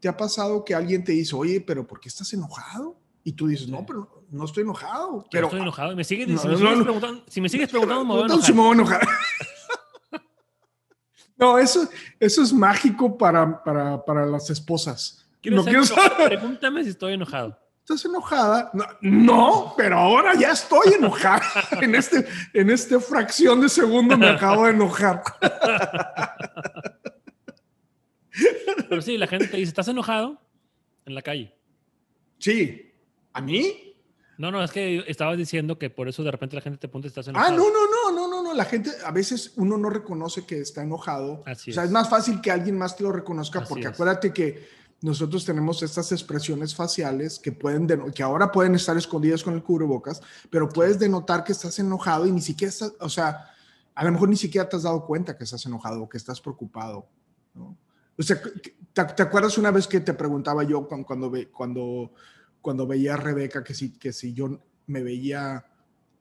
te 0.00 0.08
ha 0.08 0.16
pasado 0.16 0.64
que 0.64 0.74
alguien 0.74 1.02
te 1.04 1.12
dice, 1.12 1.34
oye, 1.36 1.60
pero 1.60 1.86
¿por 1.86 1.98
qué 2.00 2.08
estás 2.08 2.32
enojado? 2.32 2.96
Y 3.24 3.32
tú 3.32 3.46
dices, 3.48 3.68
no, 3.68 3.84
pero 3.84 4.24
no 4.30 4.44
estoy 4.46 4.62
enojado. 4.62 5.18
Pero 5.18 5.28
Pero 5.30 5.46
estoy 5.48 5.60
enojado. 5.60 5.94
Me 5.96 6.04
sigues, 6.04 6.28
No, 6.28 6.38
si, 6.40 6.46
me 6.48 6.52
no, 6.54 6.58
sigues 6.58 6.76
no. 6.78 6.84
preguntando, 6.84 7.24
si 7.28 7.40
me 7.40 7.48
sigues 7.48 7.68
preguntando, 7.68 8.04
me 8.04 8.12
voy 8.14 8.22
a 8.22 8.26
enojar. 8.26 8.54
me 8.54 8.60
voy 8.60 8.68
a 8.70 8.72
enojar. 8.74 9.00
No, 11.38 11.56
eso, 11.58 11.88
eso 12.18 12.42
es 12.42 12.52
mágico 12.52 13.16
para, 13.16 13.62
para, 13.62 14.04
para 14.04 14.26
las 14.26 14.50
esposas. 14.50 15.24
¿Quieres 15.40 15.58
no 15.58 15.64
quiero 15.64 15.84
saber. 15.84 16.28
Pregúntame 16.38 16.82
si 16.84 16.90
estoy 16.90 17.12
enojado. 17.14 17.58
¿Estás 17.80 18.04
enojada? 18.04 18.70
No, 18.74 18.84
no, 19.00 19.74
pero 19.76 19.96
ahora 19.98 20.34
ya 20.34 20.50
estoy 20.50 20.92
enojada. 20.94 21.42
En 21.80 21.94
este, 21.94 22.26
en 22.52 22.68
este 22.70 22.98
fracción 23.00 23.60
de 23.60 23.68
segundo 23.68 24.18
me 24.18 24.28
acabo 24.28 24.64
de 24.64 24.72
enojar. 24.72 25.22
Pero 28.88 29.02
sí, 29.02 29.18
la 29.18 29.26
gente 29.26 29.46
te 29.48 29.56
dice, 29.56 29.68
¿estás 29.70 29.88
enojado? 29.88 30.40
En 31.06 31.14
la 31.14 31.22
calle. 31.22 31.54
Sí. 32.38 32.92
¿A 33.32 33.40
mí? 33.40 33.94
No, 34.38 34.50
no, 34.52 34.62
es 34.62 34.70
que 34.70 35.02
estabas 35.08 35.36
diciendo 35.36 35.78
que 35.78 35.90
por 35.90 36.08
eso 36.08 36.22
de 36.22 36.30
repente 36.30 36.54
la 36.56 36.62
gente 36.62 36.78
te 36.78 36.86
pregunta, 36.88 37.08
¿estás 37.08 37.26
Ah, 37.28 37.30
enojado? 37.30 37.56
no, 37.56 37.64
no, 37.64 37.86
no, 37.90 38.12
no, 38.12 38.27
no, 38.27 38.27
La 38.54 38.64
gente, 38.64 38.90
a 39.04 39.10
veces 39.10 39.52
uno 39.56 39.76
no 39.78 39.90
reconoce 39.90 40.44
que 40.44 40.60
está 40.60 40.82
enojado. 40.82 41.42
Así 41.46 41.70
o 41.70 41.74
sea, 41.74 41.84
es. 41.84 41.88
es 41.88 41.92
más 41.92 42.08
fácil 42.08 42.40
que 42.40 42.50
alguien 42.50 42.76
más 42.76 42.96
te 42.96 43.02
lo 43.02 43.12
reconozca 43.12 43.60
Así 43.60 43.68
porque 43.68 43.86
es. 43.86 43.92
acuérdate 43.92 44.32
que 44.32 44.68
nosotros 45.00 45.44
tenemos 45.44 45.82
estas 45.82 46.10
expresiones 46.10 46.74
faciales 46.74 47.38
que 47.38 47.52
pueden, 47.52 47.86
que 48.12 48.22
ahora 48.22 48.50
pueden 48.50 48.74
estar 48.74 48.96
escondidas 48.96 49.42
con 49.44 49.54
el 49.54 49.62
cubrebocas, 49.62 50.20
pero 50.50 50.68
puedes 50.68 50.98
denotar 50.98 51.44
que 51.44 51.52
estás 51.52 51.78
enojado 51.78 52.26
y 52.26 52.32
ni 52.32 52.40
siquiera 52.40 52.70
estás, 52.70 52.92
o 52.98 53.08
sea, 53.08 53.44
a 53.94 54.04
lo 54.04 54.12
mejor 54.12 54.28
ni 54.28 54.36
siquiera 54.36 54.68
te 54.68 54.76
has 54.76 54.82
dado 54.82 55.06
cuenta 55.06 55.36
que 55.36 55.44
estás 55.44 55.64
enojado 55.66 56.02
o 56.02 56.08
que 56.08 56.16
estás 56.16 56.40
preocupado. 56.40 57.06
¿no? 57.54 57.76
O 58.18 58.22
sea, 58.22 58.40
¿te, 58.92 59.04
te 59.04 59.22
acuerdas 59.22 59.56
una 59.58 59.70
vez 59.70 59.86
que 59.86 60.00
te 60.00 60.14
preguntaba 60.14 60.64
yo 60.64 60.88
cuando, 60.88 61.32
cuando, 61.52 62.12
cuando 62.60 62.86
veía 62.86 63.14
a 63.14 63.16
Rebeca 63.16 63.62
que 63.62 63.74
si, 63.74 63.92
que 63.92 64.12
si 64.12 64.32
yo 64.32 64.60
me 64.86 65.02
veía, 65.04 65.64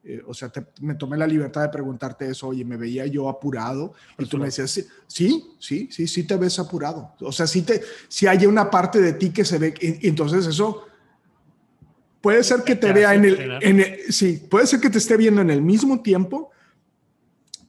eh, 0.09 0.21
o 0.25 0.33
sea, 0.33 0.47
te- 0.49 0.65
me 0.81 0.95
tomé 0.95 1.17
la 1.17 1.27
libertad 1.27 1.61
de 1.63 1.69
preguntarte 1.69 2.29
eso, 2.29 2.47
oye, 2.47 2.63
me 2.63 2.77
veía 2.77 3.05
yo 3.07 3.27
apurado, 3.27 3.93
y 4.17 4.25
tú 4.25 4.37
me 4.37 4.45
decías, 4.45 4.71
sí, 4.71 4.87
sí, 5.07 5.51
sí, 5.59 5.89
sí, 5.91 6.07
sí 6.07 6.23
te 6.23 6.37
ves 6.37 6.57
apurado. 6.59 7.13
O 7.19 7.31
sea, 7.33 7.45
sí, 7.45 7.61
te, 7.63 7.81
sí 8.07 8.25
hay 8.25 8.45
una 8.45 8.69
parte 8.71 9.01
de 9.01 9.13
ti 9.13 9.31
que 9.31 9.43
se 9.43 9.57
ve, 9.57 9.73
y, 9.81 10.05
y 10.05 10.09
entonces 10.09 10.45
eso 10.47 10.85
puede 12.21 12.43
ser 12.43 12.63
que 12.63 12.75
te 12.75 12.87
Te 12.87 12.93
vea 12.93 13.13
en 13.13 13.25
el, 13.25 13.35
frenar. 13.35 13.63
en 13.63 13.79
el- 13.81 14.13
sí, 14.13 14.41
puede 14.49 14.65
ser 14.67 14.79
que 14.79 14.89
te 14.89 14.97
esté 14.97 15.17
viendo 15.17 15.41
en 15.41 15.49
el 15.49 15.61
mismo 15.61 16.01
tiempo, 16.01 16.51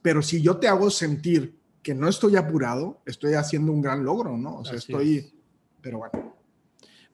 pero 0.01 0.21
si 0.21 0.41
yo 0.41 0.57
te 0.57 0.67
hago 0.67 0.89
sentir 0.89 1.57
que 1.83 1.93
no 1.93 2.07
estoy 2.07 2.35
apurado, 2.37 3.01
estoy 3.05 3.33
haciendo 3.33 3.71
un 3.71 3.81
gran 3.81 4.03
logro, 4.03 4.37
¿no? 4.37 4.57
O 4.59 4.65
sea, 4.65 4.75
Así 4.77 4.91
estoy, 4.91 5.17
es. 5.17 5.33
pero 5.81 5.99
bueno. 5.99 6.28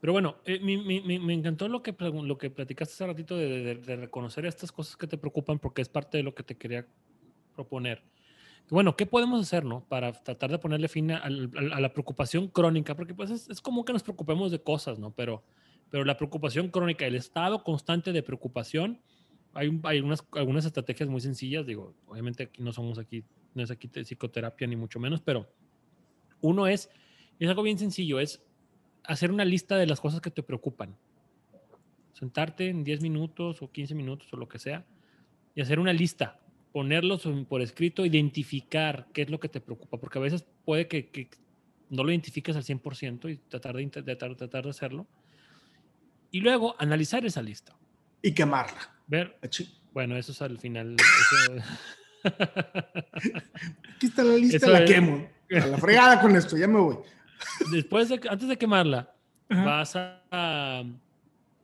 Pero 0.01 0.13
bueno, 0.13 0.37
eh, 0.45 0.59
mi- 0.59 0.77
mi- 0.77 1.19
me 1.19 1.33
encantó 1.33 1.67
lo 1.67 1.81
que, 1.81 1.95
lo 1.99 2.37
que 2.37 2.49
platicaste 2.49 2.93
hace 2.93 3.07
ratito 3.07 3.37
de, 3.37 3.47
de- 3.63 3.75
de 3.75 3.95
reconocer 3.95 4.45
estas 4.45 4.71
cosas 4.71 4.97
que 4.97 5.07
te 5.07 5.17
preocupan 5.17 5.57
porque 5.59 5.81
es 5.81 5.89
parte 5.89 6.17
de 6.17 6.23
lo 6.23 6.35
que 6.35 6.43
te 6.43 6.55
quería 6.55 6.85
proponer. 7.55 8.03
Bueno, 8.69 8.95
¿qué 8.97 9.05
podemos 9.05 9.41
hacer, 9.41 9.63
no? 9.63 9.85
Para 9.87 10.11
tratar 10.11 10.49
de 10.51 10.57
ponerle 10.57 10.87
fin 10.87 11.11
a, 11.11 11.17
al- 11.17 11.51
a 11.71 11.79
la 11.79 11.93
preocupación 11.93 12.47
crónica, 12.47 12.95
porque 12.95 13.13
pues 13.13 13.29
es, 13.29 13.49
es 13.49 13.61
común 13.61 13.85
que 13.85 13.93
nos 13.93 14.03
preocupemos 14.03 14.51
de 14.51 14.59
cosas, 14.61 14.97
¿no? 14.99 15.11
Pero, 15.11 15.43
pero 15.89 16.03
la 16.03 16.17
preocupación 16.17 16.69
crónica, 16.69 17.05
el 17.05 17.15
estado 17.15 17.63
constante 17.63 18.11
de 18.11 18.23
preocupación, 18.23 18.99
hay, 19.53 19.79
hay 19.83 19.99
unas, 20.01 20.25
algunas 20.31 20.65
estrategias 20.65 21.07
muy 21.07 21.21
sencillas, 21.21 21.65
digo, 21.65 21.93
obviamente 22.07 22.43
aquí 22.43 22.61
no 22.61 22.73
somos 22.73 22.97
aquí, 22.97 23.23
no 23.53 23.63
es 23.63 23.71
aquí 23.71 23.87
psicoterapia 23.87 24.67
ni 24.67 24.75
mucho 24.75 24.99
menos, 24.99 25.21
pero 25.21 25.47
uno 26.41 26.67
es, 26.67 26.89
es 27.39 27.47
algo 27.49 27.63
bien 27.63 27.77
sencillo, 27.77 28.19
es 28.19 28.43
hacer 29.07 29.31
una 29.31 29.45
lista 29.45 29.77
de 29.77 29.85
las 29.87 29.99
cosas 30.01 30.21
que 30.21 30.31
te 30.31 30.43
preocupan. 30.43 30.95
Sentarte 32.13 32.69
en 32.69 32.83
10 32.83 33.01
minutos 33.01 33.61
o 33.61 33.71
15 33.71 33.93
minutos 33.95 34.27
o 34.31 34.37
lo 34.37 34.47
que 34.47 34.59
sea 34.59 34.85
y 35.53 35.61
hacer 35.61 35.79
una 35.79 35.93
lista, 35.93 36.39
ponerlos 36.71 37.27
por 37.47 37.61
escrito, 37.61 38.05
identificar 38.05 39.07
qué 39.13 39.23
es 39.23 39.29
lo 39.29 39.39
que 39.39 39.49
te 39.49 39.59
preocupa, 39.61 39.97
porque 39.97 40.17
a 40.19 40.21
veces 40.21 40.45
puede 40.65 40.87
que, 40.87 41.09
que 41.09 41.29
no 41.89 42.03
lo 42.03 42.11
identifiques 42.11 42.55
al 42.55 42.63
100% 42.63 43.31
y 43.31 43.37
tratar 43.37 43.75
de, 43.75 43.87
tratar, 43.87 44.35
tratar 44.35 44.63
de 44.63 44.69
hacerlo. 44.69 45.07
Y 46.31 46.41
luego 46.41 46.75
analizar 46.79 47.25
esa 47.25 47.41
lista. 47.41 47.75
Y 48.21 48.33
quemarla. 48.33 48.93
Ver, 49.07 49.37
bueno, 49.93 50.17
eso 50.17 50.31
es 50.31 50.41
al 50.41 50.57
final. 50.57 50.95
eso- 50.95 51.63
Aquí 53.95 54.07
está 54.07 54.23
la 54.23 54.33
lista, 54.35 54.57
Eso 54.57 54.69
la 54.71 54.79
es- 54.83 54.89
quemo. 54.91 55.27
A 55.51 55.65
la 55.67 55.77
fregada 55.77 56.19
con 56.21 56.35
esto, 56.35 56.57
ya 56.57 56.67
me 56.67 56.79
voy. 56.79 56.97
Después 57.71 58.09
de, 58.09 58.19
antes 58.29 58.47
de 58.47 58.57
quemarla, 58.57 59.13
Ajá. 59.49 59.63
vas 59.65 59.95
a, 59.95 60.83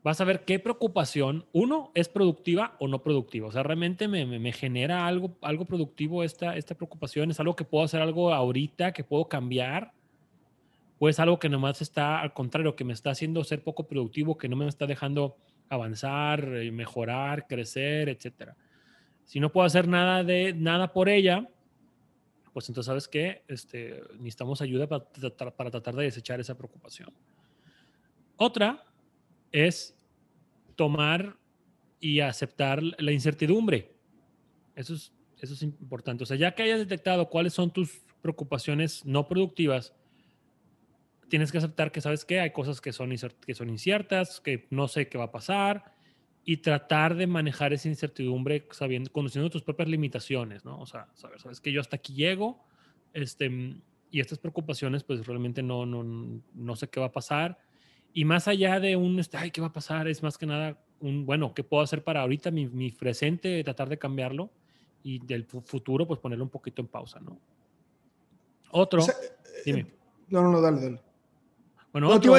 vas 0.04 0.22
a 0.22 0.24
ver 0.24 0.46
qué 0.46 0.60
preocupación, 0.60 1.46
uno, 1.52 1.92
es 1.94 2.10
productiva 2.10 2.76
o 2.80 2.88
no 2.88 3.02
productiva. 3.04 3.48
O 3.48 3.52
sea, 3.52 3.64
realmente 3.64 4.08
me, 4.08 4.26
me- 4.26 4.40
me 4.40 4.52
genera 4.52 5.06
algo, 5.08 5.38
algo 5.42 5.66
productivo 5.66 6.24
esta, 6.24 6.56
esta 6.58 6.76
preocupación. 6.76 7.32
Es 7.32 7.40
algo 7.40 7.56
que 7.56 7.64
puedo 7.64 7.84
hacer 7.84 8.02
algo 8.02 8.34
ahorita, 8.34 8.92
que 8.94 9.04
puedo 9.04 9.26
cambiar. 9.28 9.92
O 11.00 11.10
es 11.10 11.20
algo 11.20 11.40
que 11.40 11.50
nomás 11.50 11.82
está 11.82 12.22
al 12.22 12.34
contrario, 12.34 12.76
que 12.76 12.84
me 12.84 12.94
está 12.94 13.10
haciendo 13.10 13.44
ser 13.44 13.64
poco 13.64 13.88
productivo, 13.88 14.38
que 14.38 14.48
no 14.48 14.56
me 14.56 14.68
está 14.68 14.86
dejando 14.86 15.36
avanzar, 15.70 16.44
eh, 16.56 16.72
mejorar, 16.72 17.48
crecer, 17.48 18.10
etcétera. 18.10 18.56
Si 19.26 19.40
no 19.40 19.52
puedo 19.52 19.66
hacer 19.66 19.88
nada 19.88 20.24
de 20.24 20.54
nada 20.54 20.94
por 20.94 21.10
ella, 21.10 21.48
pues 22.54 22.68
entonces, 22.70 22.88
¿sabes 22.88 23.08
qué? 23.08 23.44
Este, 23.48 24.02
necesitamos 24.16 24.62
ayuda 24.62 24.88
para 24.88 25.06
tratar, 25.06 25.56
para 25.56 25.72
tratar 25.72 25.96
de 25.96 26.04
desechar 26.04 26.40
esa 26.40 26.58
preocupación. 26.58 27.14
Otra 28.36 28.84
es 29.52 29.96
tomar 30.76 31.38
y 32.00 32.20
aceptar 32.20 32.82
la 32.82 33.12
incertidumbre. 33.12 33.96
Eso 34.76 34.96
es, 34.96 35.14
eso 35.40 35.54
es 35.54 35.62
importante. 35.62 36.24
O 36.24 36.26
sea, 36.26 36.38
ya 36.38 36.56
que 36.56 36.64
hayas 36.64 36.80
detectado 36.80 37.30
cuáles 37.30 37.54
son 37.54 37.72
tus 37.72 38.02
preocupaciones 38.22 39.06
no 39.06 39.28
productivas, 39.28 39.94
tienes 41.30 41.52
que 41.52 41.60
aceptar 41.60 41.92
que, 41.92 42.02
¿sabes 42.02 42.26
qué? 42.26 42.40
Hay 42.40 42.52
cosas 42.52 42.82
que 42.82 42.92
son, 42.92 43.12
incer- 43.12 43.36
que 43.46 43.54
son 43.56 43.70
inciertas, 43.70 44.42
que 44.42 44.68
no 44.70 44.88
sé 44.88 45.08
qué 45.08 45.18
va 45.18 45.26
a 45.26 45.32
pasar, 45.32 45.96
y 46.44 46.58
tratar 46.58 47.16
de 47.16 47.28
manejar 47.28 47.74
esa 47.74 47.88
incertidumbre 47.88 48.68
sabiendo, 48.72 49.12
conociendo 49.12 49.50
tus 49.50 49.62
propias 49.62 49.88
limitaciones, 49.90 50.66
¿no? 50.66 50.80
O 50.80 50.86
sea, 50.86 51.08
saber, 51.14 51.40
sabes 51.40 51.62
que 51.62 51.72
yo 51.72 51.82
hasta 51.82 51.98
aquí 51.98 52.14
llego, 52.14 52.64
este, 53.14 53.78
y 54.10 54.20
estas 54.20 54.40
preocupaciones, 54.40 55.04
pues 55.04 55.26
realmente 55.26 55.62
no, 55.62 55.86
no, 55.86 56.04
no 56.54 56.76
sé 56.76 56.90
qué 56.90 57.00
va 57.00 57.08
a 57.08 57.12
pasar. 57.12 57.60
Y 58.14 58.26
más 58.26 58.48
allá 58.48 58.80
de 58.80 58.96
un, 58.96 59.20
este, 59.20 59.38
ay, 59.38 59.52
¿qué 59.52 59.62
va 59.62 59.68
a 59.68 59.74
pasar? 59.74 60.08
Es 60.08 60.24
más 60.24 60.38
que 60.38 60.46
nada 60.46 60.84
un, 61.00 61.26
bueno, 61.26 61.54
¿qué 61.54 61.64
puedo 61.64 61.84
hacer 61.84 62.04
para 62.04 62.22
ahorita 62.22 62.52
mi, 62.52 62.68
mi 62.68 62.92
presente, 62.92 63.64
tratar 63.64 63.90
de 63.90 63.98
cambiarlo? 63.98 64.52
y 65.04 65.26
del 65.26 65.46
futuro, 65.46 66.08
pues 66.08 66.20
ponerlo 66.20 66.44
un 66.44 66.50
poquito 66.50 66.82
en 66.82 66.88
pausa, 66.88 67.20
¿no? 67.20 67.38
Otro, 68.72 69.02
eh, 69.02 69.62
dime. 69.66 69.88
No, 70.30 70.42
no, 70.44 70.52
no, 70.52 70.62
dale, 70.62 70.82
dale. 70.82 71.02
Bueno, 71.92 72.20
te, 72.20 72.28
iba, 72.28 72.38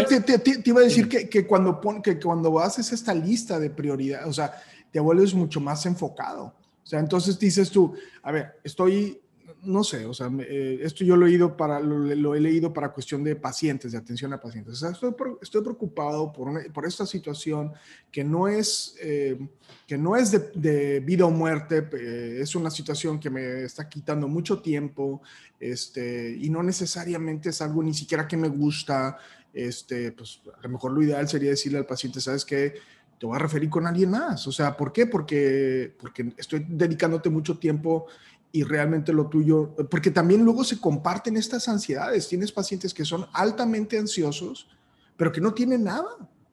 a 0.81 0.85
decir 0.85 1.09
que, 1.09 1.29
que, 1.29 1.47
cuando 1.47 1.81
pon, 1.81 2.01
que 2.01 2.19
cuando 2.19 2.59
haces 2.59 2.91
esta 2.93 3.15
lista 3.15 3.61
de 3.61 3.69
prioridad, 3.69 4.27
o 4.27 4.33
sea, 4.33 4.53
te 4.91 4.99
vuelves 4.99 5.35
mucho 5.35 5.61
más 5.61 5.85
enfocado. 5.85 6.45
O 6.45 6.87
sea, 6.87 7.01
entonces 7.01 7.39
dices 7.39 7.71
tú, 7.71 7.95
a 8.23 8.33
ver, 8.33 8.61
estoy 8.65 9.23
no 9.63 9.85
sé, 9.85 10.07
o 10.07 10.15
sea, 10.15 10.29
eh, 10.41 10.81
esto 10.83 11.05
yo 11.05 11.17
lo 11.17 11.27
he, 11.27 11.31
leído 11.31 11.57
para, 11.57 11.79
lo, 11.79 12.35
he 12.35 12.41
leído 12.41 12.73
para 12.73 12.93
cuestión 12.93 13.23
de 13.23 13.37
pacientes, 13.37 13.93
de 13.93 13.99
atención 13.99 14.33
a 14.33 14.41
pacientes. 14.41 14.75
O 14.75 14.77
sea, 14.77 14.91
estoy, 14.91 15.15
estoy 15.41 15.63
preocupado 15.63 16.33
por, 16.33 16.73
por, 16.73 16.85
esta 16.85 17.07
situación 17.07 17.73
que 18.11 18.25
no 18.25 18.49
es, 18.49 18.97
eh, 19.01 19.39
que 19.87 19.97
no 19.97 20.17
es 20.17 20.33
de, 20.33 21.01
vida 21.01 21.27
o 21.27 21.31
muerte, 21.31 21.89
eh, 21.93 22.39
es 22.41 22.57
una 22.57 22.71
situación 22.71 23.21
que 23.21 23.31
me 23.31 23.63
está 23.63 23.89
quitando 23.89 24.27
mucho 24.27 24.61
tiempo 24.61 25.23
este, 25.61 26.37
y 26.41 26.51
no 26.51 26.63
necesariamente 26.63 27.51
es 27.51 27.63
algo 27.63 27.83
ni 27.85 27.95
siquiera 27.95 28.27
que 28.27 28.37
me 28.37 28.49
gusta. 28.49 29.17
Este, 29.53 30.13
pues 30.13 30.41
a 30.57 30.63
lo 30.63 30.69
mejor 30.71 30.93
lo 30.93 31.03
ideal 31.03 31.29
sería 31.29 31.51
decirle 31.51 31.79
al 31.79 31.87
paciente, 31.87 32.21
¿sabes 32.21 32.45
qué? 32.45 32.75
Te 33.19 33.27
voy 33.27 33.37
a 33.37 33.39
referir 33.39 33.69
con 33.69 33.87
alguien 33.87 34.11
más. 34.11 34.47
O 34.47 34.53
sea, 34.53 34.77
¿por 34.77 34.93
qué? 34.93 35.07
Porque, 35.07 35.95
porque 36.01 36.33
estoy 36.37 36.67
dedicándote 36.69 37.31
mucho 37.31 37.59
tiempo 37.59 38.07
y 38.51 38.65
realmente 38.65 39.13
lo 39.13 39.29
tuyo, 39.29 39.75
porque 39.91 40.11
también 40.11 40.45
luego 40.45 40.65
se 40.65 40.79
comparten 40.79 41.37
estas 41.37 41.69
ansiedades. 41.69 42.29
Tienes 42.29 42.53
pacientes 42.53 42.93
que 42.93 43.05
son 43.05 43.27
altamente 43.33 43.99
ansiosos, 43.99 44.69
pero 45.17 45.33
que 45.33 45.41
no 45.41 45.55
tienen 45.55 45.85
nada. 45.85 46.09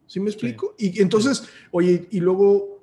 ¿Sí 0.08 0.20
me 0.20 0.30
explico? 0.30 0.74
Y 0.78 1.02
entonces, 1.02 1.44
oye, 1.72 2.08
y 2.10 2.20
luego 2.20 2.79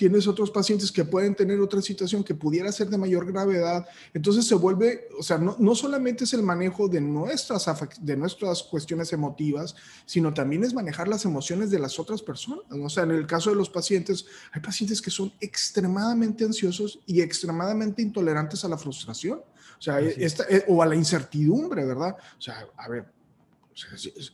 tienes 0.00 0.26
otros 0.26 0.50
pacientes 0.50 0.90
que 0.90 1.04
pueden 1.04 1.34
tener 1.34 1.60
otra 1.60 1.82
situación 1.82 2.24
que 2.24 2.34
pudiera 2.34 2.72
ser 2.72 2.88
de 2.88 2.96
mayor 2.96 3.30
gravedad. 3.30 3.86
Entonces 4.14 4.46
se 4.46 4.54
vuelve, 4.54 5.08
o 5.18 5.22
sea, 5.22 5.36
no, 5.36 5.56
no 5.58 5.74
solamente 5.74 6.24
es 6.24 6.32
el 6.32 6.42
manejo 6.42 6.88
de 6.88 7.02
nuestras, 7.02 7.66
de 8.00 8.16
nuestras 8.16 8.62
cuestiones 8.62 9.12
emotivas, 9.12 9.76
sino 10.06 10.32
también 10.32 10.64
es 10.64 10.72
manejar 10.72 11.06
las 11.06 11.26
emociones 11.26 11.70
de 11.70 11.80
las 11.80 11.98
otras 11.98 12.22
personas. 12.22 12.64
O 12.70 12.88
sea, 12.88 13.02
en 13.02 13.10
el 13.10 13.26
caso 13.26 13.50
de 13.50 13.56
los 13.56 13.68
pacientes, 13.68 14.24
hay 14.52 14.62
pacientes 14.62 15.02
que 15.02 15.10
son 15.10 15.34
extremadamente 15.38 16.46
ansiosos 16.46 17.00
y 17.04 17.20
extremadamente 17.20 18.00
intolerantes 18.00 18.64
a 18.64 18.68
la 18.68 18.78
frustración. 18.78 19.42
O 19.78 19.82
sea, 19.82 20.00
esta, 20.00 20.44
eh, 20.48 20.64
o 20.68 20.82
a 20.82 20.86
la 20.86 20.94
incertidumbre, 20.94 21.84
¿verdad? 21.84 22.16
O 22.38 22.40
sea, 22.40 22.66
a 22.74 22.88
ver, 22.88 23.04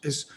es 0.02 0.28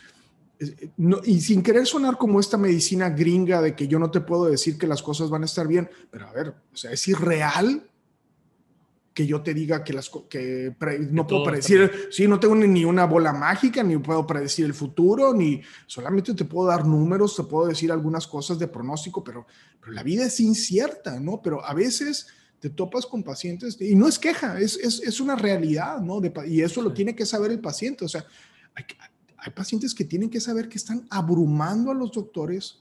y 1.24 1.42
sin 1.42 1.64
querer 1.64 1.86
sonar 1.86 2.18
como 2.18 2.40
esta 2.40 2.58
medicina 2.58 3.10
gringa 3.10 3.62
de 3.62 3.76
que 3.76 3.88
yo 3.88 3.98
no 3.98 4.12
te 4.12 4.20
puedo 4.20 4.46
decir 4.46 4.78
que 4.78 4.88
las 4.88 5.02
cosas 5.02 5.30
van 5.30 5.44
a 5.44 5.46
estar 5.46 5.68
bien, 5.68 5.90
pero 6.12 6.28
a 6.28 6.34
ver, 6.34 6.54
o 6.74 6.76
sea, 6.76 6.92
es 6.92 7.08
irreal 7.08 7.90
que 9.14 9.26
yo 9.26 9.42
te 9.42 9.54
diga 9.54 9.84
que 9.84 9.94
las 9.94 10.10
que 10.30 10.76
no 11.12 11.28
puedo 11.28 11.44
predecir, 11.44 11.92
sí, 12.12 12.28
no 12.28 12.40
tengo 12.40 12.56
ni 12.56 12.86
una 12.86 13.06
bola 13.06 13.34
mágica, 13.34 13.84
ni 13.84 13.98
puedo 13.98 14.26
predecir 14.26 14.66
el 14.66 14.74
futuro, 14.74 15.34
ni 15.34 15.62
solamente 15.88 16.34
te 16.34 16.46
puedo 16.46 16.68
dar 16.68 16.86
números, 16.86 17.36
te 17.36 17.44
puedo 17.44 17.68
decir 17.68 17.92
algunas 17.92 18.28
cosas 18.28 18.60
de 18.60 18.68
pronóstico, 18.68 19.24
pero, 19.24 19.46
pero 19.80 19.94
la 19.94 20.04
vida 20.04 20.26
es 20.26 20.40
incierta, 20.40 21.20
¿no? 21.20 21.42
Pero 21.42 21.66
a 21.66 21.74
veces 21.74 22.28
te 22.60 22.70
topas 22.70 23.06
con 23.06 23.24
pacientes 23.24 23.78
y 23.80 23.96
no 23.96 24.08
es 24.08 24.20
queja, 24.20 24.60
es, 24.60 24.78
es, 24.78 25.02
es 25.02 25.20
una 25.20 25.36
realidad, 25.36 26.00
¿no? 26.00 26.22
y 26.46 26.62
eso 26.62 26.82
lo 26.82 26.94
tiene 26.94 27.16
que 27.16 27.26
saber 27.26 27.52
el 27.52 27.60
paciente, 27.60 28.06
o 28.06 28.10
sea, 28.10 28.26
hay, 28.76 28.86
hay 29.42 29.52
pacientes 29.52 29.94
que 29.94 30.06
tienen 30.06 30.30
que 30.30 30.40
saber 30.40 30.70
que 30.70 30.78
están 30.78 31.06
abrumando 31.10 31.92
a 31.92 31.94
los 31.94 32.12
doctores 32.12 32.80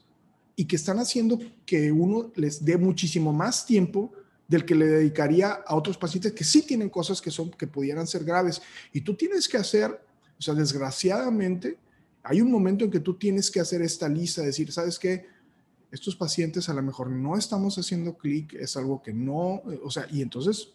y 0.55 0.65
que 0.65 0.75
están 0.75 0.99
haciendo 0.99 1.39
que 1.65 1.91
uno 1.91 2.31
les 2.35 2.63
dé 2.63 2.77
muchísimo 2.77 3.31
más 3.31 3.65
tiempo 3.65 4.11
del 4.47 4.65
que 4.65 4.75
le 4.75 4.87
dedicaría 4.87 5.51
a 5.51 5.75
otros 5.75 5.97
pacientes 5.97 6.33
que 6.33 6.43
sí 6.43 6.63
tienen 6.63 6.89
cosas 6.89 7.21
que 7.21 7.31
son 7.31 7.51
que 7.51 7.67
pudieran 7.67 8.07
ser 8.07 8.23
graves 8.23 8.61
y 8.91 9.01
tú 9.01 9.15
tienes 9.15 9.47
que 9.47 9.57
hacer, 9.57 9.91
o 10.37 10.41
sea, 10.41 10.53
desgraciadamente 10.53 11.77
hay 12.23 12.41
un 12.41 12.51
momento 12.51 12.83
en 12.83 12.91
que 12.91 12.99
tú 12.99 13.13
tienes 13.13 13.49
que 13.49 13.59
hacer 13.59 13.81
esta 13.81 14.09
lista, 14.09 14.41
decir, 14.41 14.71
¿sabes 14.71 14.99
qué? 14.99 15.25
Estos 15.91 16.15
pacientes 16.15 16.67
a 16.67 16.73
lo 16.73 16.83
mejor 16.83 17.09
no 17.09 17.37
estamos 17.37 17.77
haciendo 17.77 18.17
clic, 18.17 18.53
es 18.53 18.75
algo 18.75 19.01
que 19.01 19.13
no, 19.13 19.61
o 19.83 19.89
sea, 19.89 20.07
y 20.11 20.21
entonces 20.21 20.73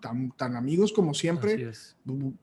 tan, 0.00 0.56
amigos 0.56 0.92
como 0.92 1.14
siempre, 1.14 1.70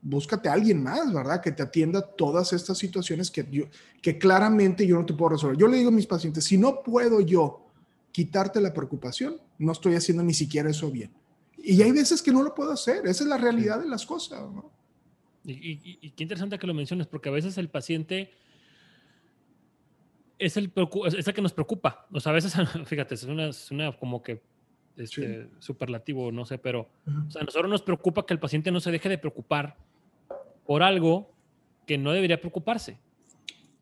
búscate 0.02 0.48
a 0.48 0.52
alguien 0.52 0.82
más, 0.82 1.12
¿verdad? 1.12 1.42
Que 1.42 1.52
te 1.52 1.62
atienda 1.62 2.02
todas 2.02 2.52
estas 2.52 2.78
situaciones 2.78 3.30
que, 3.30 3.46
yo, 3.50 3.64
que 4.00 4.18
claramente 4.18 4.86
yo 4.86 4.96
no 4.96 5.04
te 5.04 5.14
puedo 5.14 5.30
resolver. 5.30 5.56
Yo 5.56 5.68
le 5.68 5.76
digo 5.76 5.88
a 5.88 5.92
mis 5.92 6.06
pacientes, 6.06 6.44
si 6.44 6.56
no 6.56 6.82
puedo 6.82 7.20
yo 7.20 7.66
quitarte 8.12 8.60
la 8.60 8.72
preocupación, 8.72 9.36
no 9.58 9.72
estoy 9.72 9.94
haciendo 9.94 10.22
ni 10.22 10.34
siquiera 10.34 10.70
eso 10.70 10.90
bien. 10.90 11.10
Y 11.58 11.82
hay 11.82 11.92
veces 11.92 12.22
que 12.22 12.32
no 12.32 12.42
lo 12.42 12.54
puedo 12.54 12.72
hacer, 12.72 13.06
esa 13.06 13.24
es 13.24 13.28
la 13.28 13.36
realidad 13.36 13.80
de 13.80 13.88
las 13.88 14.06
cosas, 14.06 14.40
¿no? 14.40 14.70
Y, 15.44 16.10
qué 16.10 16.22
interesante 16.22 16.58
que 16.58 16.66
lo 16.66 16.74
menciones, 16.74 17.06
porque 17.06 17.30
a 17.30 17.32
veces 17.32 17.56
el 17.56 17.70
paciente 17.70 18.30
es 20.38 20.56
el, 20.56 20.72
es 21.06 21.26
el 21.26 21.34
que 21.34 21.42
nos 21.42 21.52
preocupa. 21.52 22.06
O 22.12 22.20
sea, 22.20 22.32
a 22.32 22.34
veces, 22.34 22.52
fíjate, 22.86 23.14
es 23.14 23.24
una, 23.24 23.48
es 23.48 23.70
una 23.70 23.96
como 23.96 24.22
que 24.22 24.42
este, 24.98 25.48
superlativo, 25.58 26.32
no 26.32 26.44
sé, 26.44 26.58
pero 26.58 26.88
o 27.06 27.30
sea, 27.30 27.42
a 27.42 27.44
nosotros 27.44 27.70
nos 27.70 27.82
preocupa 27.82 28.26
que 28.26 28.34
el 28.34 28.40
paciente 28.40 28.70
no 28.70 28.80
se 28.80 28.90
deje 28.90 29.08
de 29.08 29.18
preocupar 29.18 29.76
por 30.66 30.82
algo 30.82 31.32
que 31.86 31.96
no 31.96 32.12
debería 32.12 32.40
preocuparse. 32.40 32.98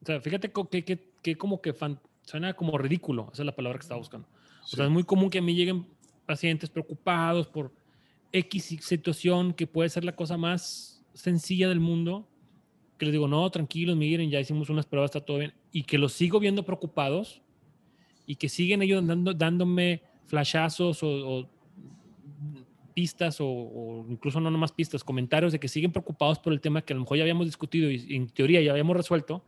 O 0.03 0.07
sea, 0.07 0.21
fíjate 0.21 0.53
que, 0.53 0.85
que, 0.85 1.11
que 1.23 1.37
como 1.37 1.61
que 1.61 1.75
suena 2.23 2.55
como 2.55 2.79
ridículo, 2.79 3.31
esa 3.33 3.43
es 3.43 3.47
la 3.47 3.57
palabra 3.57 3.79
que 3.79 3.85
estaba 3.85 3.99
buscando. 3.99 4.29
O 4.63 4.67
sea, 4.69 4.85
es 4.85 4.91
muy 4.91 5.05
común 5.05 5.31
que 5.31 5.39
a 5.39 5.43
mí 5.43 5.55
lleguen 5.55 5.87
pacientes 6.27 6.71
preocupados 6.71 7.47
por 7.47 7.73
X 8.33 8.79
situación 8.81 9.53
que 9.55 9.67
puede 9.67 9.89
ser 9.89 10.05
la 10.05 10.15
cosa 10.15 10.37
más 10.37 11.05
sencilla 11.15 11.69
del 11.69 11.81
mundo, 11.81 12.29
que 12.99 13.07
les 13.07 13.13
digo, 13.13 13.29
no, 13.29 13.49
tranquilos, 13.51 13.97
miren, 13.97 14.31
ya 14.31 14.41
hicimos 14.41 14.71
unas 14.71 14.87
pruebas, 14.87 15.11
está 15.11 15.25
todo 15.25 15.39
bien, 15.39 15.55
y 15.73 15.85
que 15.85 15.99
los 15.99 16.13
sigo 16.13 16.41
viendo 16.41 16.65
preocupados 16.65 17.43
y 18.27 18.37
que 18.37 18.49
siguen 18.49 18.83
ellos 18.83 19.07
dando, 19.07 19.33
dándome 19.33 20.03
flashazos 20.27 21.01
o, 21.03 21.49
pistas 22.95 23.37
o, 23.41 24.07
incluso 24.09 24.41
no 24.41 24.51
nomás 24.51 24.73
pistas, 24.73 25.05
comentarios 25.05 25.53
de 25.53 25.61
que 25.61 25.69
siguen 25.69 25.93
preocupados 25.93 26.39
por 26.39 26.53
el 26.53 26.61
tema 26.61 26.83
que 26.83 26.93
a 26.93 26.97
lo 26.97 27.03
mejor 27.03 27.19
ya 27.19 27.25
habíamos 27.25 27.47
discutido 27.47 27.91
y 27.91 28.17
en 28.17 28.29
teoría 28.29 28.61
ya 28.63 28.71
habíamos 28.71 28.97
resuelto. 28.97 29.43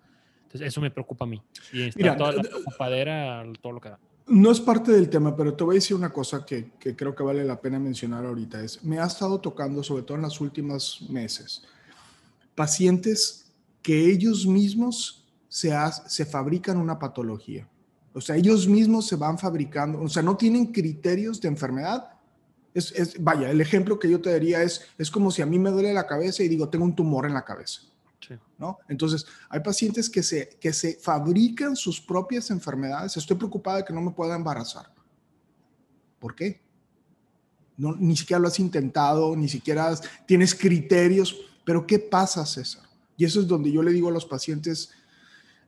Entonces 0.44 0.68
eso 0.68 0.80
me 0.80 0.90
preocupa 0.90 1.24
a 1.24 1.28
mí. 1.28 1.42
Y 1.72 1.82
está 1.82 2.16
toda 2.16 2.32
la 2.32 2.42
preocupadera, 2.42 3.44
todo 3.60 3.72
lo 3.72 3.80
que 3.80 3.90
da. 3.90 3.98
No 4.26 4.50
es 4.50 4.60
parte 4.60 4.92
del 4.92 5.08
tema, 5.08 5.34
pero 5.34 5.54
te 5.54 5.64
voy 5.64 5.74
a 5.74 5.76
decir 5.76 5.96
una 5.96 6.10
cosa 6.10 6.44
que, 6.44 6.72
que, 6.78 6.94
creo 6.94 7.14
que 7.14 7.22
vale 7.22 7.44
la 7.44 7.60
pena 7.60 7.78
mencionar 7.78 8.24
ahorita. 8.26 8.62
Es, 8.62 8.84
me 8.84 8.98
ha 8.98 9.06
estado 9.06 9.40
tocando, 9.40 9.82
sobre 9.82 10.02
todo 10.02 10.16
en 10.16 10.22
los 10.22 10.40
últimos 10.40 11.06
meses, 11.08 11.64
pacientes 12.54 13.52
que 13.82 14.10
ellos 14.10 14.46
mismos 14.46 15.26
se, 15.48 15.72
se 16.06 16.26
fabrican 16.26 16.76
una 16.76 16.98
patología. 16.98 17.66
O 18.18 18.20
sea, 18.20 18.37
ellos 18.37 18.66
mismos 18.66 19.07
se 19.07 19.14
van 19.14 19.38
fabricando, 19.38 20.00
o 20.00 20.09
sea, 20.09 20.24
no 20.24 20.37
tienen 20.37 20.66
criterios 20.66 21.40
de 21.40 21.46
enfermedad. 21.46 22.11
Es, 22.74 23.14
vaya, 23.20 23.50
el 23.50 23.61
ejemplo 23.61 23.98
que 23.98 24.11
yo 24.11 24.20
te 24.20 24.31
daría 24.31 24.62
es, 24.62 24.83
es 24.98 25.11
como 25.11 25.31
si 25.31 25.40
a 25.40 25.46
mí 25.46 25.59
me 25.59 25.70
duele 25.70 25.92
la 25.92 26.07
cabeza 26.07 26.42
y 26.42 26.48
digo, 26.48 26.68
tengo 26.68 26.85
un 26.85 26.96
tumor 26.96 27.26
en 27.26 27.35
la 27.35 27.44
cabeza. 27.44 27.83
¿no? 28.59 28.78
Entonces, 28.88 29.24
hay 29.48 29.61
pacientes 29.61 30.11
que 30.11 30.22
se, 30.22 30.48
que 30.61 30.72
se 30.72 30.94
fabrican 30.96 31.76
sus 31.76 32.00
propias 32.00 32.50
enfermedades. 32.50 33.16
Estoy 33.16 33.37
preocupada 33.37 33.78
de 33.78 33.85
que 33.85 33.92
no 33.92 34.00
me 34.00 34.11
pueda 34.11 34.35
embarazar. 34.35 34.92
¿Por 36.18 36.35
qué? 36.35 36.61
No, 37.76 37.94
ni 37.94 38.16
siquiera 38.16 38.40
lo 38.40 38.48
has 38.48 38.59
intentado, 38.59 39.37
ni 39.37 39.48
siquiera 39.48 39.94
tienes 40.26 40.57
criterios. 40.57 41.37
Pero 41.64 41.87
¿qué 41.87 42.00
pasa, 42.00 42.44
César? 42.44 42.83
Y 43.16 43.24
eso 43.24 43.40
es 43.40 43.46
donde 43.46 43.70
yo 43.70 43.83
le 43.83 43.92
digo 43.92 44.09
a 44.09 44.12
los 44.12 44.26
pacientes, 44.26 44.90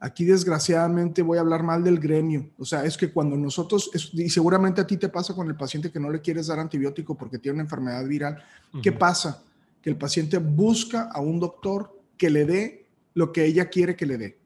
Aquí 0.03 0.25
desgraciadamente 0.25 1.21
voy 1.21 1.37
a 1.37 1.43
hablar 1.43 1.63
mal 1.63 1.85
del 1.85 2.01
gremio. 2.01 2.49
O 2.59 2.65
sea, 2.65 2.87
es 2.87 2.97
que 2.97 3.13
cuando 3.13 3.37
nosotros, 3.37 3.91
y 4.15 4.31
seguramente 4.31 4.81
a 4.81 4.87
ti 4.87 4.97
te 4.97 5.11
pasa 5.11 5.35
con 5.35 5.47
el 5.49 5.57
paciente 5.57 5.93
que 5.93 6.01
no 6.01 6.11
le 6.11 6.23
quieres 6.23 6.47
dar 6.47 6.59
antibiótico 6.59 7.15
porque 7.15 7.39
tiene 7.39 7.57
una 7.57 7.65
enfermedad 7.65 8.03
viral, 8.07 8.43
¿qué 8.83 8.93
pasa? 8.93 9.43
Que 9.83 9.91
el 9.91 9.97
paciente 9.97 10.39
busca 10.39 11.11
a 11.13 11.21
un 11.21 11.39
doctor 11.39 11.95
que 12.17 12.31
le 12.31 12.47
dé 12.47 12.87
lo 13.13 13.31
que 13.31 13.45
ella 13.45 13.69
quiere 13.69 13.95
que 13.95 14.07
le 14.07 14.17
dé. 14.17 14.40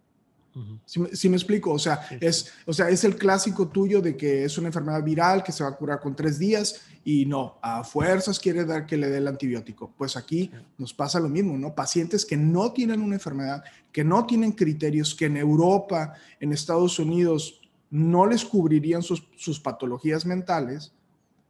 ¿Sí, 0.85 1.29
me 1.29 1.37
explico? 1.37 1.73
O 1.73 1.79
sea, 1.79 2.07
es, 2.21 2.53
o 2.67 2.73
sea, 2.73 2.89
es 2.89 3.03
el 3.05 3.17
clásico 3.17 3.69
tuyo 3.69 4.01
de 4.01 4.17
que 4.17 4.45
es 4.45 4.57
una 4.57 4.69
enfermedad 4.69 5.03
viral 5.03 5.43
que 5.43 5.53
se 5.53 5.65
va 5.65 5.71
a 5.71 5.77
curar 5.77 6.01
con 6.01 6.15
tres 6.15 6.39
días 6.39 6.83
y 7.05 7.27
no, 7.27 7.59
a 7.61 7.83
fuerzas 7.83 8.39
quiere 8.39 8.65
dar 8.65 8.87
que 8.87 8.97
le 8.97 9.11
dé 9.11 9.19
el 9.19 9.27
antibiótico. 9.27 9.93
Pues 9.97 10.17
aquí 10.17 10.51
nos 10.79 10.95
pasa 10.95 11.19
lo 11.19 11.29
mismo, 11.29 11.59
¿no? 11.59 11.75
Pacientes 11.75 12.25
que 12.25 12.37
no 12.37 12.73
tienen 12.73 13.01
una 13.01 13.17
enfermedad, 13.17 13.65
que 13.91 14.05
no 14.05 14.27
tienen 14.27 14.53
criterios, 14.53 15.15
que 15.15 15.27
en 15.27 15.37
Europa, 15.37 16.15
en 16.39 16.53
Estados 16.53 16.99
Unidos, 16.99 17.61
no 17.91 18.27
les 18.27 18.45
cubrirían 18.45 19.03
sus, 19.03 19.29
sus 19.37 19.59
patologías 19.61 20.25
mentales 20.25 20.93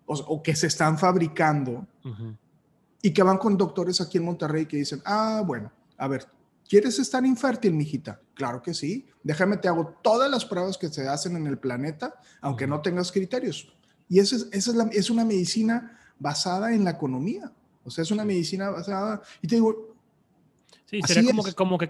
o, 0.06 0.42
que 0.42 0.54
se 0.54 0.66
están 0.66 0.98
fabricando 0.98 1.86
y 3.00 3.12
que 3.12 3.22
van 3.22 3.38
con 3.38 3.56
doctores 3.56 4.00
aquí 4.00 4.18
en 4.18 4.24
Monterrey 4.24 4.66
que 4.66 4.76
dicen, 4.76 5.00
ah, 5.04 5.42
bueno, 5.46 5.72
a 5.96 6.08
ver, 6.08 6.26
¿Quieres 6.68 6.98
estar 6.98 7.24
infértil, 7.24 7.74
mijita? 7.74 8.20
Claro 8.34 8.62
que 8.62 8.74
sí. 8.74 9.06
Déjame, 9.22 9.56
te 9.56 9.68
hago 9.68 9.96
todas 10.02 10.30
las 10.30 10.44
pruebas 10.44 10.76
que 10.76 10.88
se 10.88 11.08
hacen 11.08 11.36
en 11.36 11.46
el 11.46 11.58
planeta, 11.58 12.14
aunque 12.40 12.66
no 12.66 12.82
tengas 12.82 13.12
criterios. 13.12 13.72
Y 14.08 14.18
eso 14.18 14.36
es, 14.36 14.48
esa 14.52 14.72
es, 14.72 14.96
es 14.96 15.10
una 15.10 15.24
medicina 15.24 15.98
basada 16.18 16.72
en 16.74 16.84
la 16.84 16.90
economía. 16.90 17.52
O 17.84 17.90
sea, 17.90 18.02
es 18.02 18.10
una 18.10 18.24
medicina 18.24 18.70
basada, 18.70 19.22
y 19.42 19.48
te 19.48 19.56
digo... 19.56 19.94
Sí, 20.86 21.00
sería 21.06 21.30
como 21.30 21.42
que, 21.42 21.52
como 21.52 21.78
que 21.78 21.88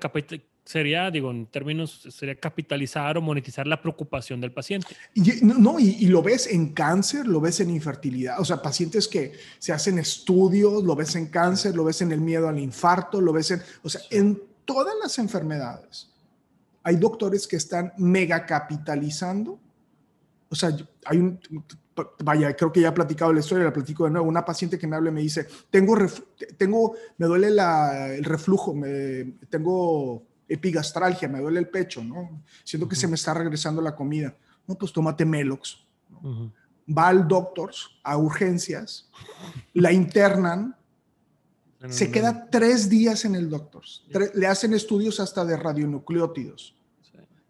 sería, 0.65 1.11
digo, 1.11 1.31
en 1.31 1.47
términos, 1.47 2.07
sería 2.11 2.37
capitalizar 2.37 3.19
o 3.19 3.23
monetizar 3.23 3.67
la 3.67 3.81
preocupación 3.81 4.41
del 4.41 4.53
paciente. 4.53 4.97
Y, 5.13 5.23
no, 5.43 5.79
y, 5.79 6.07
lo 6.07 6.23
ves 6.23 6.47
en 6.47 6.73
cáncer, 6.73 7.27
lo 7.27 7.41
ves 7.41 7.61
en 7.61 7.71
infertilidad, 7.71 8.41
o 8.41 8.45
sea, 8.45 8.63
pacientes 8.63 9.07
que 9.09 9.33
se 9.59 9.73
hacen 9.73 9.99
estudios, 9.99 10.83
lo 10.85 10.97
ves 10.97 11.17
en 11.17 11.27
cáncer, 11.27 11.75
lo 11.75 11.85
ves 11.85 12.03
en 12.03 12.13
el 12.13 12.21
miedo 12.21 12.49
al 12.49 12.59
infarto, 12.59 13.21
lo 13.21 13.33
ves 13.33 13.51
en, 13.51 13.63
o 13.83 13.89
sea, 13.89 14.01
en 14.11 14.41
todas 14.65 14.95
las 15.03 15.19
enfermedades. 15.19 16.14
Hay 16.85 16.97
doctores 16.97 17.49
que 17.49 17.57
están 17.57 17.93
mega 17.99 18.47
capitalizando. 18.47 19.59
O 20.49 20.55
sea, 20.55 20.77
hay 21.07 21.19
un, 21.19 21.41
vaya, 22.23 22.55
creo 22.55 22.73
que 22.73 22.81
ya 22.81 22.89
he 22.89 22.93
platicado 22.93 23.33
la 23.33 23.41
historia, 23.41 23.65
la 23.65 23.73
platico 23.73 24.05
de 24.05 24.11
nuevo. 24.11 24.29
Una 24.29 24.45
paciente 24.45 24.79
que 24.79 24.87
me 24.87 24.97
habla 24.97 25.11
y 25.11 25.15
me 25.15 25.21
dice, 25.21 25.47
tengo, 25.71 25.97
tengo 26.57 26.95
me 27.19 27.27
duele 27.27 27.49
el 27.49 28.25
reflujo, 28.25 28.75
me, 28.75 29.37
tengo 29.49 30.23
epigastralgia, 30.49 31.29
me 31.29 31.41
duele 31.41 31.61
el 31.61 31.69
pecho, 31.69 32.03
¿no? 32.03 32.43
Siento 32.63 32.89
que 32.89 32.97
se 32.97 33.09
me 33.09 33.15
está 33.15 33.35
regresando 33.35 33.81
la 33.81 33.95
comida. 33.95 34.37
No, 34.67 34.77
pues 34.77 34.93
tómate 34.93 35.25
Melox. 35.25 35.85
Va 36.87 37.09
al 37.09 37.27
doctor 37.27 37.73
a 38.03 38.17
urgencias, 38.17 39.11
la 39.73 39.93
internan, 39.93 40.77
se 41.89 42.11
queda 42.11 42.49
tres 42.51 42.89
días 42.89 43.25
en 43.25 43.35
el 43.35 43.49
doctor. 43.49 43.83
Le 44.35 44.47
hacen 44.47 44.75
estudios 44.75 45.21
hasta 45.21 45.45
de 45.45 45.57
radionucleótidos. 45.57 46.75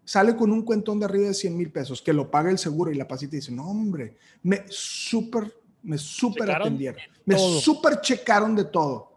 Sale 0.03 0.35
con 0.35 0.51
un 0.51 0.61
cuentón 0.61 0.99
de 0.99 1.05
arriba 1.05 1.27
de 1.27 1.33
100 1.33 1.57
mil 1.57 1.71
pesos, 1.71 2.01
que 2.01 2.13
lo 2.13 2.29
paga 2.29 2.51
el 2.51 2.59
seguro 2.59 2.91
y 2.91 2.95
la 2.95 3.07
paciente 3.07 3.37
dice, 3.37 3.51
no 3.51 3.67
hombre, 3.67 4.17
me 4.43 4.65
súper, 4.69 5.51
me 5.81 5.97
súper 5.97 6.51
atendieron. 6.51 7.01
Me 7.25 7.37
súper 7.37 8.01
checaron 8.01 8.55
de 8.55 8.65
todo. 8.65 9.15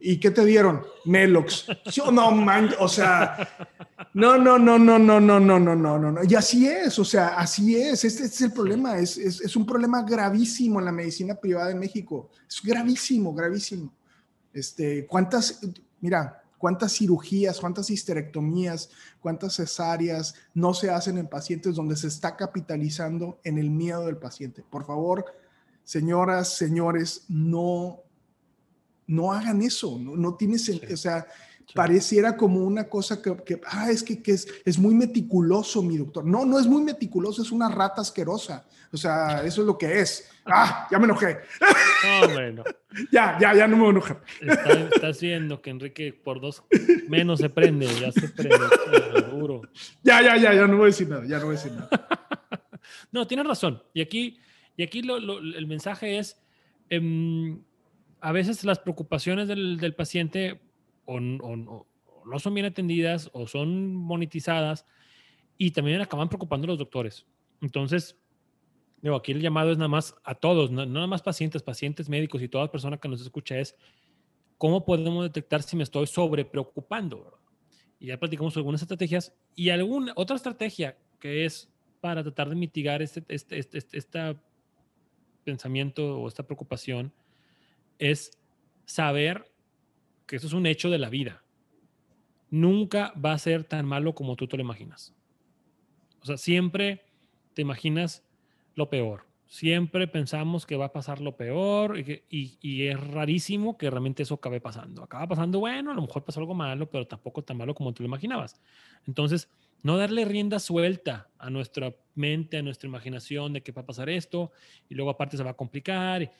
¿Y 0.00 0.18
qué 0.18 0.32
te 0.32 0.44
dieron? 0.44 0.82
Melox. 1.04 1.66
no, 2.12 2.30
man, 2.32 2.70
o 2.80 2.88
sea, 2.88 3.48
no, 4.14 4.36
no, 4.36 4.58
no, 4.58 4.78
no, 4.78 4.98
no, 4.98 5.20
no, 5.20 5.38
no, 5.38 5.60
no, 5.60 5.76
no, 5.76 5.98
no, 5.98 6.12
no. 6.12 6.24
Y 6.24 6.34
así 6.34 6.66
es, 6.66 6.98
o 6.98 7.04
sea, 7.04 7.28
así 7.36 7.76
es. 7.76 8.04
Este, 8.04 8.24
es 8.24 8.40
el 8.40 8.52
problema. 8.52 8.98
Es, 8.98 9.16
es, 9.16 9.40
es, 9.40 9.54
un 9.54 9.64
problema 9.64 10.02
gravísimo 10.02 10.80
en 10.80 10.86
la 10.86 10.92
medicina 10.92 11.34
privada 11.34 11.70
en 11.70 11.78
México. 11.78 12.30
Es 12.48 12.60
gravísimo, 12.62 13.32
gravísimo. 13.32 13.92
Este, 14.54 15.06
¿cuántas, 15.06 15.60
mira, 16.00 16.42
cuántas 16.56 16.96
cirugías, 16.96 17.60
cuántas 17.60 17.90
histerectomías, 17.90 18.88
cuántas 19.20 19.56
cesáreas 19.56 20.34
no 20.54 20.72
se 20.72 20.90
hacen 20.90 21.18
en 21.18 21.28
pacientes 21.28 21.74
donde 21.74 21.96
se 21.96 22.06
está 22.06 22.36
capitalizando 22.36 23.38
en 23.44 23.58
el 23.58 23.70
miedo 23.70 24.06
del 24.06 24.16
paciente? 24.16 24.62
Por 24.62 24.86
favor, 24.86 25.26
señoras, 25.82 26.56
señores, 26.56 27.24
no 27.28 28.00
no 29.06 29.32
hagan 29.32 29.62
eso, 29.62 29.98
no, 29.98 30.16
no 30.16 30.34
tiene 30.34 30.58
sentido, 30.58 30.94
o 30.94 30.96
sea, 30.96 31.26
pareciera 31.74 32.36
como 32.36 32.60
una 32.60 32.88
cosa 32.88 33.20
que, 33.20 33.60
ah, 33.66 33.90
es 33.90 34.02
que, 34.02 34.22
que 34.22 34.32
es, 34.32 34.46
es, 34.64 34.78
muy 34.78 34.94
meticuloso 34.94 35.82
mi 35.82 35.96
doctor. 35.96 36.24
No, 36.24 36.44
no 36.44 36.58
es 36.58 36.66
muy 36.66 36.82
meticuloso, 36.82 37.42
es 37.42 37.50
una 37.50 37.68
rata 37.68 38.02
asquerosa. 38.02 38.66
O 38.92 38.96
sea, 38.96 39.44
eso 39.44 39.62
es 39.62 39.66
lo 39.66 39.78
que 39.78 40.00
es. 40.00 40.28
Ah, 40.46 40.86
ya 40.90 40.98
me 40.98 41.04
enojé. 41.04 41.38
No, 42.04 42.28
bueno. 42.28 42.64
ya, 43.12 43.38
ya, 43.40 43.54
ya 43.54 43.66
no 43.66 43.76
me 43.76 43.88
enojar. 43.88 44.22
Está, 44.40 44.72
estás 44.72 45.20
viendo 45.20 45.62
que 45.62 45.70
Enrique 45.70 46.12
por 46.12 46.40
dos 46.40 46.62
menos 47.08 47.40
se 47.40 47.48
prende, 47.48 47.86
ya 47.86 48.12
se 48.12 48.28
prende, 48.28 48.58
duro. 49.30 49.62
Ya, 50.02 50.20
ya, 50.20 50.36
ya, 50.36 50.52
ya 50.52 50.66
no 50.66 50.76
voy 50.76 50.84
a 50.84 50.86
decir 50.86 51.08
nada, 51.08 51.24
ya 51.26 51.38
no 51.38 51.46
voy 51.46 51.56
a 51.56 51.58
decir 51.58 51.72
nada. 51.72 51.88
no, 53.12 53.26
tienes 53.26 53.46
razón. 53.46 53.82
Y 53.94 54.02
aquí, 54.02 54.38
y 54.76 54.82
aquí 54.82 55.02
lo, 55.02 55.16
el 55.16 55.66
mensaje 55.66 56.18
es, 56.18 56.38
em, 56.90 57.62
a 58.20 58.32
veces 58.32 58.64
las 58.64 58.78
preocupaciones 58.78 59.48
del, 59.48 59.94
paciente 59.96 60.60
o, 61.06 61.20
no 61.20 62.38
son 62.38 62.54
bien 62.54 62.66
atendidas 62.66 63.30
o 63.32 63.46
son 63.46 63.94
monetizadas 63.94 64.86
y 65.58 65.70
también 65.70 66.00
acaban 66.00 66.28
preocupando 66.28 66.66
a 66.66 66.68
los 66.68 66.78
doctores. 66.78 67.26
Entonces, 67.60 68.18
digo, 69.04 69.16
aquí 69.16 69.32
el 69.32 69.42
llamado 69.42 69.70
es 69.70 69.76
nada 69.76 69.88
más 69.88 70.16
a 70.24 70.34
todos, 70.34 70.70
no, 70.70 70.86
nada 70.86 71.06
más 71.06 71.20
pacientes, 71.20 71.62
pacientes 71.62 72.08
médicos 72.08 72.40
y 72.40 72.48
toda 72.48 72.70
persona 72.70 72.96
que 72.96 73.06
nos 73.06 73.20
escucha 73.20 73.58
es 73.58 73.76
cómo 74.56 74.86
podemos 74.86 75.24
detectar 75.24 75.62
si 75.62 75.76
me 75.76 75.82
estoy 75.82 76.06
sobre 76.06 76.46
preocupando. 76.46 77.38
Y 78.00 78.06
ya 78.06 78.18
platicamos 78.18 78.56
algunas 78.56 78.80
estrategias 78.80 79.36
y 79.54 79.68
alguna 79.68 80.14
otra 80.16 80.36
estrategia 80.36 80.96
que 81.20 81.44
es 81.44 81.70
para 82.00 82.22
tratar 82.22 82.48
de 82.48 82.54
mitigar 82.54 83.02
este, 83.02 83.22
este, 83.28 83.58
este, 83.58 83.76
este, 83.76 83.98
este 83.98 84.36
pensamiento 85.44 86.18
o 86.18 86.26
esta 86.26 86.42
preocupación 86.42 87.12
es 87.98 88.38
saber 88.86 89.52
que 90.26 90.36
eso 90.36 90.46
es 90.46 90.54
un 90.54 90.64
hecho 90.64 90.88
de 90.88 90.98
la 90.98 91.10
vida. 91.10 91.44
Nunca 92.48 93.12
va 93.22 93.32
a 93.32 93.38
ser 93.38 93.64
tan 93.64 93.84
malo 93.84 94.14
como 94.14 94.34
tú 94.34 94.48
te 94.48 94.56
lo 94.56 94.62
imaginas. 94.62 95.14
O 96.22 96.24
sea, 96.24 96.38
siempre 96.38 97.04
te 97.52 97.60
imaginas 97.60 98.24
lo 98.74 98.90
peor. 98.90 99.26
Siempre 99.46 100.08
pensamos 100.08 100.66
que 100.66 100.76
va 100.76 100.86
a 100.86 100.92
pasar 100.92 101.20
lo 101.20 101.36
peor 101.36 101.98
y, 101.98 102.86
es 102.88 103.00
rarísimo 103.08 103.78
que 103.78 103.88
realmente 103.88 104.22
eso 104.22 104.34
acabe 104.34 104.60
pasando. 104.60 105.04
Acaba 105.04 105.28
pasando, 105.28 105.60
bueno, 105.60 105.92
a 105.92 105.94
lo 105.94 106.02
mejor 106.02 106.24
pasó 106.24 106.40
algo 106.40 106.54
malo, 106.54 106.90
pero 106.90 107.06
tampoco 107.06 107.42
tan 107.42 107.58
malo 107.58 107.74
como 107.74 107.92
tú 107.92 108.02
lo 108.02 108.08
imaginabas. 108.08 108.60
Entonces, 109.06 109.48
no 109.82 109.96
darle 109.96 110.24
rienda 110.24 110.58
suelta 110.58 111.28
a 111.38 111.50
nuestra 111.50 111.94
mente, 112.14 112.56
a 112.56 112.62
nuestra 112.62 112.88
imaginación 112.88 113.52
de 113.52 113.62
que 113.62 113.70
va 113.70 113.82
a 113.82 113.86
pasar 113.86 114.08
esto 114.08 114.50
y 114.88 114.94
luego 114.94 115.10
aparte 115.10 115.36
se 115.36 115.44
va 115.44 115.50
a 115.50 115.56
complicar 115.56 116.32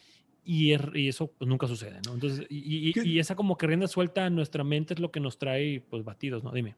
y, 0.44 0.72
eso 1.08 1.28
pues, 1.28 1.48
nunca 1.48 1.66
sucede, 1.66 2.00
¿no? 2.06 2.14
Entonces, 2.14 2.46
y, 2.50 3.18
esa 3.18 3.36
como 3.36 3.56
que 3.56 3.66
rienda 3.66 3.86
suelta 3.86 4.26
en 4.26 4.34
nuestra 4.34 4.64
mente 4.64 4.94
es 4.94 5.00
lo 5.00 5.12
que 5.12 5.20
nos 5.20 5.38
trae, 5.38 5.84
pues, 5.88 6.04
batidos, 6.04 6.42
¿no? 6.42 6.52
Dime. 6.52 6.74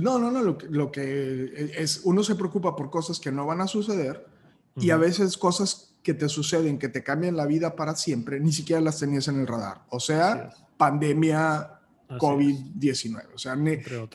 No, 0.00 0.18
no, 0.18 0.30
no, 0.30 0.42
lo, 0.42 0.58
lo 0.70 0.90
que 0.90 1.70
es, 1.76 2.02
uno 2.04 2.22
se 2.22 2.34
preocupa 2.34 2.74
por 2.74 2.90
cosas 2.90 3.20
que 3.20 3.30
no 3.30 3.46
van 3.46 3.60
a 3.60 3.66
suceder 3.66 4.37
y 4.80 4.90
a 4.90 4.96
veces 4.96 5.36
cosas 5.36 5.94
que 6.02 6.14
te 6.14 6.28
suceden, 6.28 6.78
que 6.78 6.88
te 6.88 7.02
cambian 7.02 7.36
la 7.36 7.46
vida 7.46 7.76
para 7.76 7.94
siempre, 7.94 8.40
ni 8.40 8.52
siquiera 8.52 8.80
las 8.80 8.98
tenías 8.98 9.28
en 9.28 9.40
el 9.40 9.46
radar. 9.46 9.82
O 9.90 10.00
sea, 10.00 10.50
pandemia 10.76 11.78
COVID-19. 12.08 13.34
O 13.34 13.38
sea, 13.38 13.56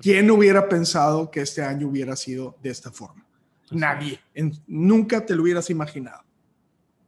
¿quién 0.01 0.31
hubiera 0.31 0.67
pensado 0.67 1.29
que 1.29 1.41
este 1.41 1.61
año 1.61 1.87
hubiera 1.87 2.15
sido 2.15 2.57
de 2.61 2.69
esta 2.69 2.91
forma? 2.91 3.25
Nadie. 3.71 4.19
nunca 4.67 5.25
te 5.25 5.35
lo 5.35 5.43
hubieras 5.43 5.69
imaginado. 5.69 6.23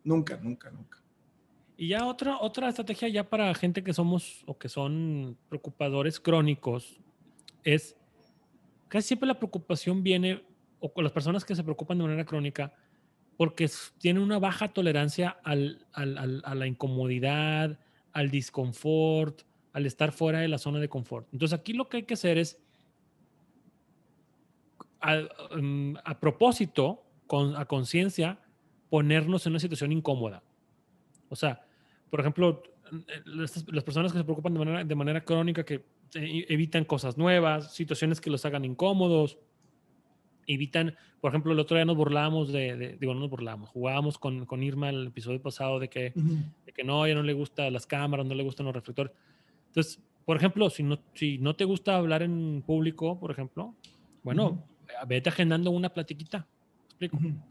Nunca, 0.04 0.38
nunca, 0.38 0.70
nunca. 0.70 1.00
Y 1.78 1.90
ya 1.90 2.06
otra, 2.06 2.38
otra 2.40 2.70
estrategia 2.70 3.10
ya 3.10 3.30
para 3.30 3.54
gente 3.54 3.84
que 3.84 3.94
somos 3.94 4.44
o 4.46 4.58
que 4.58 4.70
son 4.70 5.38
preocupadores 5.50 6.20
crónicos 6.20 7.00
es 7.64 7.96
casi 8.88 9.10
siempre 9.10 9.28
la 9.28 9.38
preocupación 9.38 10.04
viene, 10.04 10.46
o 10.80 10.94
con 10.94 11.04
las 11.04 11.12
personas 11.12 11.44
que 11.44 11.56
se 11.56 11.64
preocupan 11.64 11.98
de 11.98 12.04
manera 12.04 12.26
crónica, 12.26 12.74
porque 13.38 13.70
tienen 13.98 14.24
una 14.24 14.40
baja 14.40 14.70
tolerancia 14.70 15.38
al, 15.44 15.86
al, 15.94 16.42
a 16.44 16.56
la 16.56 16.68
incomodidad, 16.68 17.80
al 18.14 18.32
disconfort, 18.32 19.42
al 19.74 19.86
estar 19.86 20.12
fuera 20.12 20.40
de 20.40 20.48
la 20.48 20.58
zona 20.58 20.80
de 20.80 20.88
confort. 20.88 21.28
Entonces 21.34 21.58
aquí 21.60 21.74
lo 21.74 21.90
que 21.90 21.98
hay 21.98 22.04
que 22.04 22.14
hacer 22.14 22.38
es, 22.38 22.62
a, 25.02 25.18
mm, 25.58 25.98
a 26.04 26.20
propósito, 26.20 27.04
a 27.58 27.66
conciencia, 27.66 28.40
ponernos 28.90 29.46
en 29.46 29.54
una 29.54 29.60
situación 29.60 29.92
incómoda. 29.92 30.42
O 31.30 31.36
sea, 31.36 31.66
por 32.10 32.22
ejemplo, 32.22 32.64
las, 33.26 33.84
personas 33.84 34.12
que 34.12 34.20
se 34.20 34.24
preocupan 34.24 34.54
de 34.54 34.60
manera, 34.60 34.84
de 34.84 34.96
manera 34.96 35.26
crónica, 35.26 35.66
que 35.66 35.86
eh, 36.14 36.46
evitan 36.50 36.86
cosas 36.86 37.18
nuevas, 37.18 37.74
situaciones 37.74 38.22
que 38.22 38.30
los 38.30 38.46
hagan 38.46 38.64
incómodos, 38.64 39.38
evitan, 40.48 40.96
por 41.22 41.32
ejemplo, 41.32 41.54
el 41.54 41.60
otro 41.60 41.78
día 41.78 41.86
nos 41.86 41.96
burlábamos 41.96 42.52
de, 42.52 42.98
digo, 43.00 43.14
no 43.14 43.22
nos 43.22 43.30
burlamos, 43.30 43.70
jugábamos 43.70 44.18
con, 44.18 44.46
con, 44.46 44.64
Irma 44.64 44.90
el 44.90 45.08
episodio 45.08 45.42
pasado 45.42 45.80
de 45.80 45.90
que, 45.90 46.14
de 46.66 46.72
que 46.74 46.84
no, 46.84 47.08
ya 47.08 47.16
no 47.16 47.24
le 47.24 47.34
gustan 47.34 47.74
las 47.74 47.86
cámaras, 47.88 48.26
no 48.26 48.36
le 48.36 48.44
gustan 48.44 48.66
los 48.66 48.76
reflectores. 48.76 49.14
Entonces, 49.68 50.02
por 50.26 50.38
ejemplo, 50.38 50.70
si 50.70 50.84
no, 50.84 51.00
si 51.14 51.38
no 51.38 51.56
te 51.56 51.66
gusta 51.66 51.96
hablar 51.98 52.24
en 52.24 52.64
público, 52.66 53.20
por 53.20 53.32
ejemplo, 53.32 53.76
bueno, 54.24 54.64
vete 55.08 55.30
agendando 55.30 55.72
una 55.72 55.90
platiquita 55.90 56.48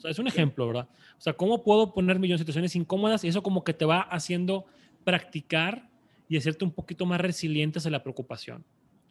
es 0.05 0.19
un 0.19 0.27
ejemplo, 0.27 0.67
¿verdad? 0.67 0.89
O 1.19 1.21
sea, 1.21 1.35
¿cómo 1.35 1.63
puedo 1.63 1.93
poner 1.93 2.19
millones 2.19 2.41
de 2.41 2.43
situaciones 2.45 2.77
incómodas 2.77 3.25
y 3.25 3.29
eso 3.29 3.43
como 3.43 3.65
que 3.65 3.75
te 3.75 3.85
va 3.85 4.01
haciendo 4.01 4.67
practicar 5.05 5.89
y 6.29 6.37
hacerte 6.37 6.65
un 6.65 6.73
poquito 6.73 7.07
más 7.07 7.21
resiliente 7.21 7.79
a 7.85 7.91
la 7.91 8.03
preocupación? 8.03 8.65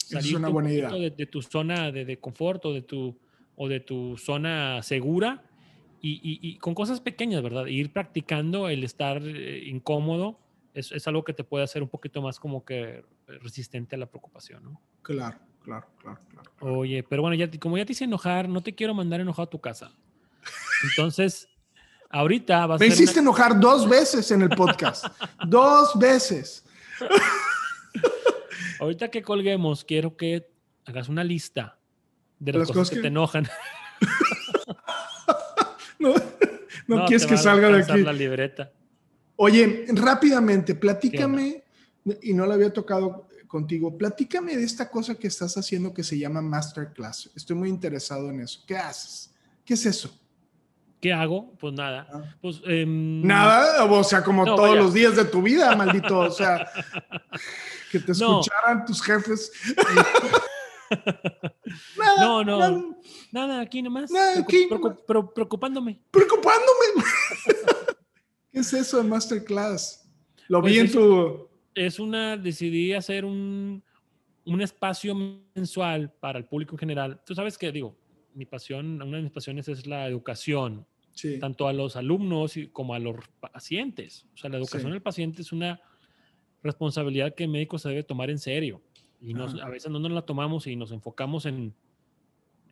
es 0.10 0.34
una 0.34 0.50
buena 0.50 0.72
idea. 0.72 0.90
De, 0.90 1.26
tu 1.26 1.42
zona 1.42 1.92
de, 1.92 2.06
de, 2.06 2.20
confort 2.20 2.66
o 2.66 2.74
de 2.74 2.82
tu, 2.82 3.18
o 3.56 3.68
de 3.68 3.80
tu 3.80 4.18
zona 4.18 4.82
segura 4.84 5.44
y, 6.02 6.20
y, 6.42 6.58
con 6.58 6.76
cosas 6.76 7.00
pequeñas, 7.00 7.42
¿verdad? 7.42 7.66
ir 7.68 7.94
practicando 7.94 8.68
el 8.68 8.84
estar 8.84 9.22
eh, 9.24 9.64
incómodo 9.66 10.38
es, 10.74 10.92
es, 10.92 11.08
algo 11.08 11.24
que 11.24 11.34
te 11.34 11.46
puede 11.46 11.64
hacer 11.64 11.82
un 11.82 11.88
poquito 11.88 12.22
más 12.22 12.40
como 12.40 12.66
que 12.66 13.06
resistente 13.42 13.96
a 13.96 14.00
la 14.00 14.08
preocupación, 14.08 14.64
¿no? 14.66 14.82
Claro, 15.02 15.38
claro, 15.64 15.88
claro, 16.00 16.20
claro. 16.30 16.52
Oye, 16.60 17.04
pero 17.04 17.22
bueno, 17.22 17.36
ya, 17.36 17.50
como 17.60 17.78
ya 17.78 17.86
te 17.86 17.94
hice 17.94 18.04
enojar, 18.04 18.50
no 18.50 18.62
te 18.62 18.76
quiero 18.76 18.94
mandar 18.94 19.22
enojado 19.22 19.44
a 19.44 19.50
tu 19.50 19.62
casa. 19.62 19.92
Entonces, 20.90 21.48
ahorita 22.10 22.66
va 22.66 22.76
a 22.76 22.78
Me 22.80 22.88
ser. 22.88 22.96
hiciste 22.96 23.20
una- 23.20 23.30
enojar 23.30 23.60
dos 23.60 23.88
veces 23.88 24.30
en 24.32 24.42
el 24.42 24.50
podcast. 24.50 25.06
dos 25.48 25.98
veces. 25.98 26.66
Ahorita 28.80 29.10
que 29.10 29.22
colguemos, 29.22 29.86
quiero 29.86 30.18
que 30.18 30.50
hagas 30.86 31.08
una 31.08 31.24
lista 31.24 31.80
de 32.46 32.52
las, 32.54 32.60
las 32.60 32.68
cosas 32.70 32.78
cosas 32.78 32.90
que, 32.92 32.96
que- 32.98 33.02
te 33.02 33.08
enojan. 33.08 33.48
No, 36.00 36.14
no, 36.88 37.06
quieres 37.06 37.26
que 37.26 37.38
salga 37.38 37.70
de 37.70 37.82
aquí. 37.84 38.02
la 38.02 38.12
libreta. 38.12 38.72
Oye, 39.38 39.86
rápidamente, 39.94 40.76
platícame, 40.76 41.64
y 42.22 42.34
no 42.34 42.46
lo 42.46 42.54
había 42.54 42.74
tocado 42.74 43.28
contigo, 43.48 43.98
platícame 43.98 44.58
de 44.58 44.64
esta 44.64 44.90
cosa 44.90 45.16
que 45.16 45.28
estás 45.28 45.56
haciendo 45.58 45.94
que 45.94 46.04
se 46.04 46.18
llama 46.18 46.42
Masterclass. 46.42 47.32
Estoy 47.36 47.56
muy 47.56 47.70
interesado 47.70 48.30
en 48.32 48.42
eso. 48.42 48.62
¿Qué 48.68 48.76
haces? 48.76 49.34
¿Qué 49.64 49.76
es 49.76 49.86
eso? 49.86 50.20
¿Qué 51.00 51.14
hago? 51.14 51.54
Pues 51.60 51.74
nada. 51.74 52.08
Ah. 52.14 52.36
Pues, 52.42 52.62
em, 52.66 53.22
Nada, 53.26 53.86
o 53.86 54.04
sea, 54.04 54.24
como 54.24 54.46
No, 54.46 54.56
todos 54.56 54.70
vaya. 54.72 54.82
los 54.82 54.94
días 54.94 55.16
de 55.16 55.26
tu 55.26 55.42
vida, 55.42 55.74
maldito. 55.76 56.20
O 56.20 56.32
sea, 56.32 56.70
que 57.92 58.00
te 58.00 58.14
No. 58.14 58.40
escucharan 58.42 58.86
tus 58.86 59.02
jefes. 59.02 59.52
Nada, 61.98 62.22
No, 62.22 62.44
no. 62.44 62.60
nada, 62.60 62.84
Nada, 63.32 63.62
aquí 63.62 63.82
nomás. 63.82 64.12
Nada, 64.12 64.40
aquí 64.40 64.68
preocup- 64.70 65.06
nomás. 65.08 65.32
preocupándome. 65.34 66.00
preocupándome. 66.12 66.86
¿Qué 68.52 68.60
es 68.60 68.74
eso 68.74 68.98
de 69.02 69.04
Masterclass? 69.10 70.08
Lo 70.48 70.62
Pues 70.62 70.74
vi 70.74 70.80
en 70.80 70.86
eso- 70.86 71.00
tu... 71.00 71.50
Es 71.76 72.00
una, 72.00 72.38
decidí 72.38 72.94
hacer 72.94 73.26
un, 73.26 73.84
un 74.46 74.62
espacio 74.62 75.16
mensual 75.56 76.12
para 76.20 76.38
el 76.38 76.46
público 76.46 76.76
en 76.76 76.80
general. 76.80 77.22
Tú 77.26 77.34
sabes 77.34 77.58
que, 77.58 77.72
digo, 77.72 77.98
mi 78.36 78.46
pasión, 78.46 79.02
una 79.02 79.18
de 79.18 79.24
mis 79.24 79.32
pasiones 79.32 79.68
es 79.68 79.88
la 79.88 80.06
educación, 80.08 80.86
Sí, 81.16 81.38
tanto 81.40 81.68
a 81.68 81.74
los 81.74 81.96
alumnos 81.96 82.54
como 82.72 82.94
a 82.94 83.00
los 83.00 83.16
pacientes. 83.40 84.28
O 84.34 84.38
sea, 84.38 84.50
la 84.52 84.58
educación 84.58 84.90
Sí. 84.92 84.94
del 84.94 85.02
paciente 85.02 85.42
es 85.44 85.52
una 85.52 85.80
responsabilidad 86.62 87.34
que 87.36 87.44
el 87.44 87.50
médico 87.50 87.78
se 87.80 87.90
debe 87.90 88.04
tomar 88.04 88.30
en 88.30 88.38
serio. 88.40 88.82
Y 89.26 89.34
nos- 89.34 89.60
a 89.62 89.70
veces 89.70 89.90
no 89.92 90.00
nos 90.00 90.12
la 90.12 90.24
tomamos 90.24 90.68
y 90.68 90.76
nos 90.76 90.92
enfocamos 90.92 91.46
en, 91.46 91.74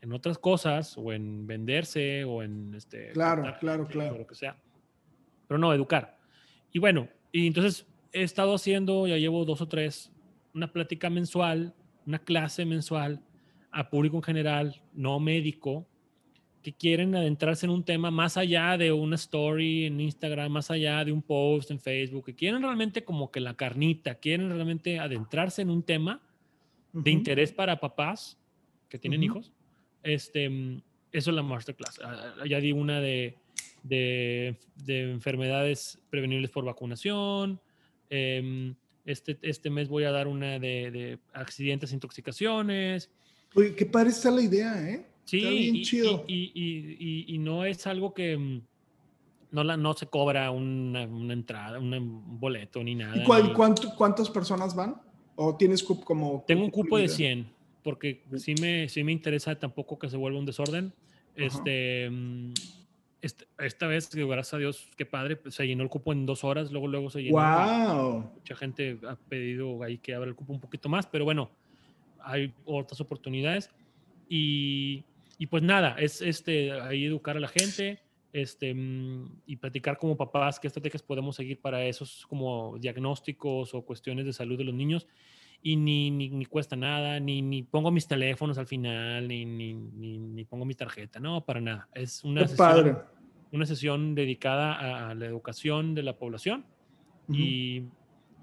en 0.01 0.11
otras 0.13 0.37
cosas 0.37 0.97
o 0.97 1.13
en 1.13 1.47
venderse 1.47 2.23
o 2.25 2.43
en 2.43 2.73
este 2.75 3.11
Claro, 3.13 3.43
claro, 3.59 3.87
claro. 3.87 4.17
lo 4.17 4.27
que 4.27 4.35
sea. 4.35 4.57
Pero 5.47 5.57
no, 5.57 5.73
educar. 5.73 6.17
Y 6.73 6.79
bueno, 6.79 7.07
y 7.31 7.47
entonces 7.47 7.85
he 8.11 8.23
estado 8.23 8.53
haciendo, 8.55 9.07
ya 9.07 9.17
llevo 9.17 9.45
dos 9.45 9.61
o 9.61 9.67
tres, 9.67 10.11
una 10.53 10.71
plática 10.73 11.09
mensual, 11.09 11.73
una 12.05 12.19
clase 12.19 12.65
mensual 12.65 13.21
a 13.71 13.89
público 13.89 14.17
en 14.17 14.23
general, 14.23 14.81
no 14.93 15.19
médico, 15.19 15.85
que 16.61 16.73
quieren 16.73 17.15
adentrarse 17.15 17.65
en 17.65 17.71
un 17.71 17.83
tema 17.83 18.11
más 18.11 18.37
allá 18.37 18.77
de 18.77 18.91
una 18.91 19.15
story 19.15 19.85
en 19.85 19.99
Instagram, 20.01 20.51
más 20.51 20.69
allá 20.69 21.03
de 21.05 21.11
un 21.11 21.21
post 21.21 21.71
en 21.71 21.79
Facebook, 21.79 22.25
que 22.25 22.35
quieren 22.35 22.61
realmente 22.61 23.03
como 23.03 23.31
que 23.31 23.39
la 23.39 23.55
carnita, 23.55 24.15
quieren 24.15 24.49
realmente 24.49 24.99
adentrarse 24.99 25.61
en 25.61 25.69
un 25.69 25.81
tema 25.83 26.21
de 26.93 27.11
interés 27.11 27.51
para 27.51 27.79
papás 27.79 28.37
que 28.89 28.97
tienen 28.99 29.23
hijos. 29.23 29.51
Este, 30.03 30.45
eso 31.11 31.29
es 31.29 31.35
la 31.35 31.43
masterclass. 31.43 31.99
Ah, 32.03 32.33
Ya 32.47 32.59
di 32.59 32.71
una 32.71 32.99
de, 32.99 33.37
de, 33.83 34.57
de 34.83 35.11
enfermedades 35.11 35.99
prevenibles 36.09 36.49
por 36.49 36.65
vacunación. 36.65 37.59
Em, 38.09 38.75
este, 39.05 39.37
este 39.41 39.69
mes 39.69 39.87
voy 39.87 40.03
a 40.03 40.11
dar 40.11 40.27
una 40.27 40.59
de, 40.59 40.91
de 40.91 41.19
accidentes, 41.33 41.93
intoxicaciones. 41.93 43.09
Oye, 43.55 43.75
qué 43.75 43.85
padre 43.85 44.09
está 44.09 44.29
la 44.31 44.41
idea, 44.41 44.89
¿eh? 44.89 45.07
Sí, 45.25 45.37
Está 45.37 45.49
bien 45.49 45.75
y, 45.77 45.81
chido. 45.83 46.25
y- 46.27 46.51
y- 46.53 47.25
y- 47.35 47.37
no 47.37 47.63
es 47.63 47.85
algo 47.87 48.13
que 48.13 48.37
mm, 48.37 48.61
no, 49.51 49.63
la, 49.63 49.77
no 49.77 49.93
se 49.93 50.07
cobra 50.07 50.51
una, 50.51 51.05
una 51.05 51.33
entrada, 51.33 51.79
un 51.79 52.39
boleto 52.39 52.83
ni 52.83 52.95
nada. 52.95 53.15
¿Y 53.21 53.23
cuál- 53.23 53.47
ni- 53.47 53.53
cuánto- 53.53 53.95
cuántas 53.95 54.29
personas 54.29 54.75
van? 54.75 54.95
¿O 55.35 55.55
tienes 55.55 55.83
cup- 55.83 56.03
como... 56.03 56.43
Tengo 56.47 56.63
un 56.63 56.71
cupo 56.71 56.97
de 56.97 57.03
libre? 57.03 57.15
100, 57.15 57.47
porque 57.83 58.23
sí 58.37 58.53
me, 58.61 58.87
sí 58.89 59.03
me 59.03 59.11
interesa 59.11 59.57
tampoco 59.57 59.97
que 59.97 60.09
se 60.09 60.17
vuelva 60.17 60.39
un 60.39 60.45
desorden. 60.45 60.93
Ajá. 61.35 61.45
Este, 61.45 62.09
mm, 62.09 62.53
este- 63.21 63.47
esta 63.59 63.87
vez, 63.87 64.09
gracias 64.13 64.53
a 64.53 64.57
Dios, 64.57 64.89
qué 64.97 65.05
padre, 65.05 65.35
pues, 65.37 65.55
se 65.55 65.65
llenó 65.65 65.83
el 65.83 65.89
cupo 65.89 66.11
en 66.11 66.25
dos 66.25 66.43
horas, 66.43 66.71
luego, 66.71 66.87
luego 66.87 67.09
se 67.09 67.23
llenó. 67.23 67.37
¡Wow! 67.37 68.31
Mucha 68.35 68.55
gente 68.55 68.99
ha 69.07 69.15
pedido 69.15 69.81
ahí 69.83 69.97
que 69.97 70.13
abra 70.13 70.29
el 70.29 70.35
cupo 70.35 70.53
un 70.53 70.59
poquito 70.59 70.89
más, 70.89 71.07
pero 71.07 71.23
bueno, 71.25 71.49
hay 72.23 72.53
otras 72.65 72.99
oportunidades. 73.01 73.69
Y, 74.29 75.03
y 75.37 75.47
pues 75.47 75.63
nada, 75.63 75.95
es 75.99 76.21
este, 76.21 76.71
ahí 76.71 77.05
educar 77.05 77.37
a 77.37 77.39
la 77.39 77.47
gente 77.47 77.99
este, 78.33 78.73
mm, 78.73 79.41
y 79.45 79.55
platicar 79.57 79.97
como 79.97 80.15
papás 80.17 80.59
qué 80.59 80.67
estrategias 80.67 81.01
podemos 81.03 81.35
seguir 81.35 81.59
para 81.59 81.83
esos 81.85 82.25
como 82.27 82.77
diagnósticos 82.79 83.73
o 83.73 83.81
cuestiones 83.83 84.25
de 84.25 84.33
salud 84.33 84.57
de 84.57 84.63
los 84.63 84.73
niños. 84.75 85.07
Y 85.63 85.75
ni, 85.75 86.09
ni, 86.09 86.29
ni 86.29 86.45
cuesta 86.45 86.75
nada, 86.75 87.19
ni, 87.19 87.41
ni 87.43 87.61
pongo 87.61 87.91
mis 87.91 88.07
teléfonos 88.07 88.57
al 88.57 88.65
final, 88.65 89.27
ni, 89.27 89.45
ni, 89.45 90.43
pongo 90.45 90.65
mi 90.65 90.73
tarjeta, 90.73 91.19
no, 91.19 91.45
para 91.45 91.61
nada. 91.61 91.87
Es 91.93 92.23
una 92.23 92.41
¡Qué 92.41 92.47
sesión, 92.47 92.67
padre! 92.67 92.95
una 93.51 93.65
sesión 93.67 94.15
dedicada 94.15 94.73
a, 94.73 95.09
a 95.11 95.13
la 95.15 95.25
educación 95.27 95.93
de 95.93 96.01
la 96.03 96.17
población. 96.17 96.65
Ujú. 97.27 97.37
Y 97.37 97.85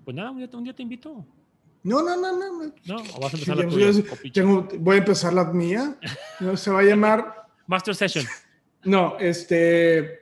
pues 0.05 0.14
nada, 0.16 0.31
un 0.31 0.38
día, 0.38 0.48
un 0.53 0.62
día 0.64 0.74
te 0.74 0.83
invito. 0.85 1.27
No, 1.83 2.03
no, 2.03 2.16
no, 2.16 2.38
no. 2.38 2.72
no. 2.87 2.96
¿O 3.16 3.20
vas 3.20 3.35
a 3.35 3.37
Sí, 3.37 3.42
empezar 3.42 3.57
la 3.57 3.62
yo- 3.64 3.68
tuya, 3.70 3.90
yo- 3.90 4.07
copiche? 4.07 4.40
tengo- 4.40 4.68
voy 4.79 4.94
a 4.96 4.98
empezar 4.98 5.33
la 5.33 5.44
mía. 5.53 5.96
No, 6.40 6.57
se 6.57 6.70
va 6.70 6.81
a 6.81 6.85
llamar... 6.85 7.48
Master 7.66 7.96
Session. 7.96 8.24
No, 8.85 9.19
este... 9.19 10.21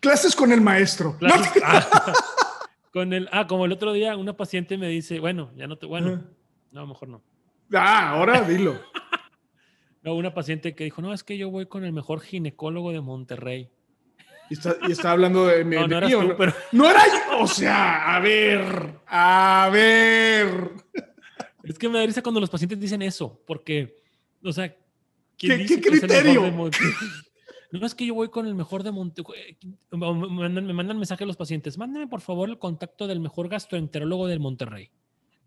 Clases 0.00 0.34
con 0.34 0.50
el 0.52 0.60
maestro. 0.60 1.16
No, 1.20 1.28
Clases- 1.28 1.62
ah, 1.64 2.12
con 2.92 3.12
el, 3.12 3.28
ah, 3.32 3.46
como 3.46 3.66
el 3.66 3.72
otro 3.72 3.92
día, 3.92 4.16
una 4.16 4.34
paciente 4.36 4.78
me 4.78 4.88
dice, 4.88 5.20
bueno, 5.20 5.50
ya 5.56 5.66
no 5.66 5.76
te, 5.76 5.86
bueno, 5.86 6.24
no, 6.72 6.86
mejor 6.86 7.08
no. 7.08 7.22
Ah, 7.72 8.10
ahora 8.10 8.42
dilo. 8.42 8.80
No, 10.02 10.14
una 10.14 10.32
paciente 10.32 10.74
que 10.74 10.84
dijo, 10.84 11.02
no, 11.02 11.12
es 11.12 11.22
que 11.22 11.36
yo 11.36 11.50
voy 11.50 11.66
con 11.66 11.84
el 11.84 11.92
mejor 11.92 12.20
ginecólogo 12.22 12.90
de 12.90 13.02
Monterrey. 13.02 13.70
Y 14.48 14.54
está, 14.54 14.74
y 14.88 14.92
está 14.92 15.10
hablando 15.10 15.46
de, 15.46 15.62
mi- 15.62 15.76
No, 15.76 15.82
de 15.82 15.88
no 15.88 15.96
eras 15.98 16.08
mí, 16.08 16.14
¿o 16.14 16.20
tú, 16.22 16.28
no? 16.28 16.36
pero 16.38 16.54
No 16.72 16.88
era 16.90 17.02
yo. 17.06 17.40
O 17.42 17.46
sea, 17.46 18.16
a 18.16 18.18
ver, 18.20 18.94
a 19.06 19.68
ver. 19.70 20.70
es 21.64 21.78
que 21.78 21.86
me 21.90 21.98
da 21.98 22.06
risa 22.06 22.22
cuando 22.22 22.40
los 22.40 22.48
pacientes 22.48 22.80
dicen 22.80 23.02
eso, 23.02 23.42
porque, 23.46 23.94
o 24.42 24.50
sea, 24.54 24.74
¿quién 24.74 24.80
¿Qué- 25.48 25.80
criterio? 25.80 26.42
No, 27.72 27.86
es 27.86 27.94
que 27.94 28.04
yo 28.04 28.14
voy 28.14 28.30
con 28.30 28.48
el 28.48 28.56
mejor 28.56 28.82
de 28.82 28.90
Monterrey. 28.90 29.56
Me 29.92 29.98
mandan, 29.98 30.66
me 30.66 30.72
mandan 30.72 30.96
mensaje 30.96 31.22
a 31.22 31.26
los 31.28 31.36
pacientes, 31.36 31.78
mándame 31.78 32.08
por 32.08 32.20
favor 32.20 32.48
el 32.48 32.58
contacto 32.58 33.06
del 33.06 33.20
mejor 33.20 33.48
gastroenterólogo 33.48 34.26
del 34.26 34.40
Monterrey. 34.40 34.90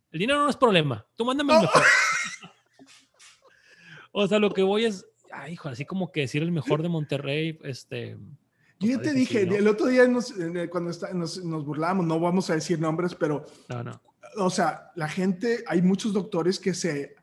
El 0.09 0.19
dinero 0.19 0.39
no 0.41 0.49
es 0.49 0.55
problema, 0.55 1.05
tú 1.17 1.25
mándame 1.25 1.53
el 1.53 1.61
mejor. 1.63 1.83
o 4.13 4.25
sea, 4.27 4.39
lo 4.39 4.53
que 4.53 4.63
voy 4.63 4.85
es, 4.85 5.05
ay, 5.31 5.53
hijo, 5.53 5.67
así 5.69 5.83
como 5.85 6.11
que 6.13 6.21
decir 6.21 6.41
el 6.43 6.51
mejor 6.53 6.81
de 6.81 6.87
Monterrey, 6.89 7.59
este... 7.63 8.17
Yo 8.79 8.91
ya 8.91 9.01
te 9.01 9.13
dije, 9.13 9.45
¿no? 9.45 9.55
el 9.55 9.67
otro 9.67 9.87
día 9.87 10.07
nos- 10.07 10.33
cuando 10.69 10.91
está- 10.91 11.13
nos, 11.13 11.43
nos 11.43 11.65
burlábamos, 11.65 12.05
no 12.05 12.19
vamos 12.21 12.49
a 12.49 12.55
decir 12.55 12.79
nombres, 12.79 13.15
pero, 13.15 13.45
No, 13.69 13.83
no. 13.83 14.01
o 14.37 14.49
sea, 14.49 14.91
la 14.95 15.07
gente, 15.07 15.63
hay 15.67 15.81
muchos 15.81 16.11
doctores 16.13 16.59
que 16.59 16.73
se 16.73 17.15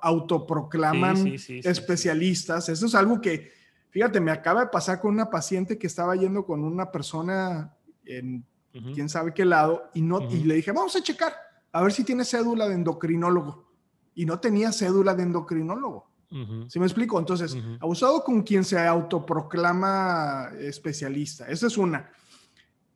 autoproclaman 0.00 1.16
Sí, 1.16 1.38
sí, 1.38 1.60
especialistas. 1.64 2.68
Eso 2.68 2.86
es 2.86 2.94
algo 2.94 3.20
que, 3.20 3.52
fíjate, 3.90 4.20
me 4.20 4.30
acaba 4.30 4.62
de 4.62 4.66
pasar 4.68 5.00
con 5.00 5.12
una 5.12 5.30
paciente 5.30 5.78
que 5.78 5.86
estaba 5.86 6.14
yendo 6.16 6.44
con 6.44 6.62
una 6.64 6.90
persona 6.90 7.74
en 8.04 8.44
Ujú. 8.74 8.92
quién 8.92 9.08
sabe 9.08 9.34
qué 9.34 9.44
lado 9.44 9.90
y, 9.94 10.02
no, 10.02 10.22
y 10.30 10.44
le 10.44 10.54
dije, 10.54 10.72
vamos 10.72 10.96
a 10.96 11.02
checar, 11.02 11.34
a 11.72 11.82
ver 11.82 11.92
si 11.92 12.04
tiene 12.04 12.24
cédula 12.24 12.68
de 12.68 12.74
endocrinólogo. 12.74 13.70
Y 14.14 14.26
no 14.26 14.38
tenía 14.40 14.72
cédula 14.72 15.14
de 15.14 15.22
endocrinólogo. 15.22 16.10
Ujú. 16.30 16.68
¿Sí 16.68 16.78
me 16.78 16.86
explico? 16.86 17.18
Entonces, 17.18 17.56
abusado 17.80 18.24
con 18.24 18.42
quien 18.42 18.64
se 18.64 18.78
autoproclama 18.78 20.50
especialista. 20.58 21.46
Esa 21.48 21.66
es 21.66 21.76
una. 21.76 22.10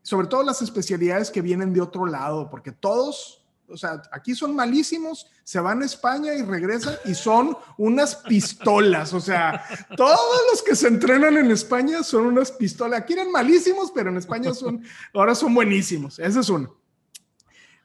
Sobre 0.02 0.26
todo 0.26 0.42
las 0.42 0.62
especialidades 0.62 1.30
que 1.30 1.42
vienen 1.42 1.72
de 1.72 1.80
otro 1.80 2.06
lado, 2.06 2.48
porque 2.48 2.72
todos, 2.72 3.45
o 3.68 3.76
sea, 3.76 4.02
aquí 4.12 4.34
son 4.34 4.54
malísimos, 4.54 5.26
se 5.44 5.60
van 5.60 5.82
a 5.82 5.84
España 5.86 6.34
y 6.34 6.42
regresan 6.42 6.94
y 7.04 7.14
son 7.14 7.56
unas 7.76 8.16
pistolas. 8.16 9.12
O 9.12 9.20
sea, 9.20 9.64
todos 9.96 10.40
los 10.50 10.62
que 10.62 10.76
se 10.76 10.88
entrenan 10.88 11.36
en 11.36 11.50
España 11.50 12.02
son 12.02 12.26
unas 12.26 12.52
pistolas. 12.52 13.00
Aquí 13.00 13.12
eran 13.12 13.30
malísimos, 13.30 13.92
pero 13.94 14.10
en 14.10 14.16
España 14.16 14.52
son, 14.54 14.82
ahora 15.14 15.34
son 15.34 15.54
buenísimos. 15.54 16.18
Esa 16.18 16.40
es 16.40 16.48
una. 16.48 16.68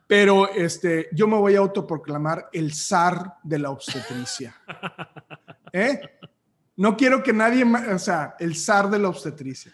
Pero 0.08 0.50
este, 0.54 1.08
yo 1.14 1.28
me 1.28 1.38
voy 1.38 1.56
a 1.56 1.60
autoproclamar 1.60 2.50
el 2.52 2.74
zar 2.74 3.38
de 3.44 3.60
la 3.60 3.70
obstetricia. 3.70 4.56
¿Eh? 5.74 6.00
No 6.76 6.98
quiero 6.98 7.24
que 7.24 7.32
nadie, 7.32 7.64
o 7.64 8.00
sea, 8.00 8.36
el 8.40 8.56
zar 8.56 8.90
de 8.90 9.00
la 9.00 9.10
obstetricia. 9.10 9.72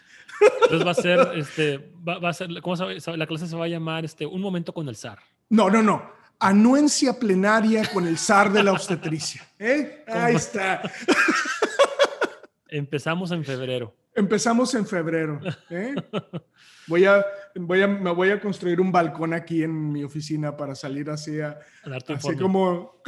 Entonces 0.62 0.86
va 0.86 0.90
a 0.92 0.94
ser, 0.94 1.38
este, 1.38 1.92
va, 2.06 2.28
a 2.28 2.32
ser, 2.32 2.48
¿cómo 2.62 2.76
se 2.76 3.16
la 3.16 3.26
clase 3.26 3.46
se 3.46 3.56
va 3.56 3.64
a 3.64 3.68
llamar, 3.68 4.04
este, 4.04 4.26
un 4.26 4.40
momento 4.40 4.72
con 4.72 4.88
el 4.88 4.96
zar. 4.96 5.18
No, 5.50 5.70
no, 5.70 5.82
no. 5.82 6.10
Anuencia 6.40 7.18
plenaria 7.18 7.90
con 7.92 8.06
el 8.06 8.16
zar 8.18 8.52
de 8.52 8.62
la 8.62 8.72
obstetricia. 8.72 9.42
¿Eh? 9.58 10.04
Ahí 10.06 10.36
está. 10.36 10.82
Empezamos 12.68 13.30
en 13.32 13.44
febrero. 13.44 13.94
Empezamos 14.14 14.74
en 14.74 14.86
febrero. 14.86 15.40
¿eh? 15.70 15.94
Voy 16.88 17.04
a, 17.04 17.22
voy 17.54 17.82
a, 17.82 17.86
me 17.86 18.10
voy 18.12 18.30
a 18.30 18.40
construir 18.40 18.80
un 18.80 18.90
balcón 18.90 19.34
aquí 19.34 19.62
en 19.62 19.92
mi 19.92 20.02
oficina 20.04 20.56
para 20.56 20.74
salir 20.74 21.10
así 21.10 21.38
a, 21.38 21.58
A 21.84 21.90
dar 21.90 22.02
tu 22.02 22.14
así 22.14 22.28
informe. 22.28 22.40
como 22.40 23.02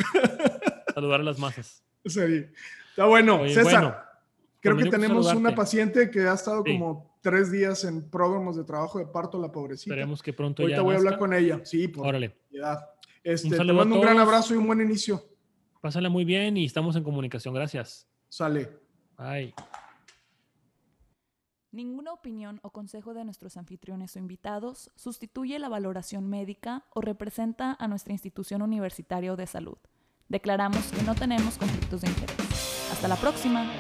Saludar 0.93 1.20
a 1.20 1.22
las 1.22 1.38
masas. 1.38 1.82
Sí. 2.05 2.47
Está 2.91 3.07
bueno. 3.07 3.41
Oye, 3.41 3.55
César, 3.55 3.64
bueno, 3.80 3.97
creo 4.61 4.76
que 4.76 4.91
tenemos 4.91 5.32
una 5.32 5.55
paciente 5.55 6.11
que 6.11 6.28
ha 6.28 6.34
estado 6.34 6.62
Sí. 6.66 6.72
como 6.72 7.10
tres 7.21 7.51
días 7.51 7.85
en 7.85 8.09
programas 8.11 8.57
de 8.57 8.64
trabajo 8.64 8.99
de 8.99 9.07
parto, 9.07 9.39
la 9.39 9.51
pobrecita. 9.53 9.95
Esperemos 9.95 10.23
que 10.23 10.33
pronto 10.33 10.62
Ahorita 10.62 10.79
ya. 10.79 10.83
voy 10.83 10.95
a 10.95 10.99
hablar 10.99 11.18
con 11.18 11.33
ella. 11.35 11.61
Sí, 11.64 11.89
por 11.89 12.07
Órale. 12.07 12.31
piedad. 12.51 12.79
Este, 13.23 13.51
te 13.51 13.57
saludo 13.57 13.75
a 13.75 13.85
mando 13.85 13.97
un 13.97 14.03
gran 14.03 14.18
abrazo 14.18 14.55
y 14.55 14.57
un 14.57 14.66
buen 14.66 14.81
inicio. 14.81 15.23
Pásala 15.81 16.09
muy 16.09 16.25
bien 16.25 16.57
y 16.57 16.64
estamos 16.64 16.97
en 16.97 17.05
comunicación. 17.05 17.55
Gracias. 17.55 18.09
Sale. 18.29 18.71
Bye. 19.18 19.55
Ninguna 21.73 22.12
opinión 22.12 22.59
o 22.62 22.71
consejo 22.71 23.14
de 23.14 23.25
nuestros 23.25 23.57
anfitriones 23.57 24.16
o 24.16 24.18
invitados 24.18 24.91
sustituye 24.97 25.59
la 25.59 25.68
valoración 25.68 26.29
médica 26.29 26.85
o 26.93 27.01
representa 27.01 27.77
a 27.79 27.87
nuestra 27.87 28.12
institución 28.12 28.61
universitaria 28.62 29.33
o 29.33 29.37
de 29.37 29.47
salud. 29.47 29.79
Declaramos 30.29 30.91
que 30.91 31.03
no 31.03 31.14
tenemos 31.14 31.59
conflictos 31.59 32.01
de 32.01 32.09
interés. 32.09 32.89
Hasta 32.93 33.07
la 33.07 33.16
próxima. 33.16 33.71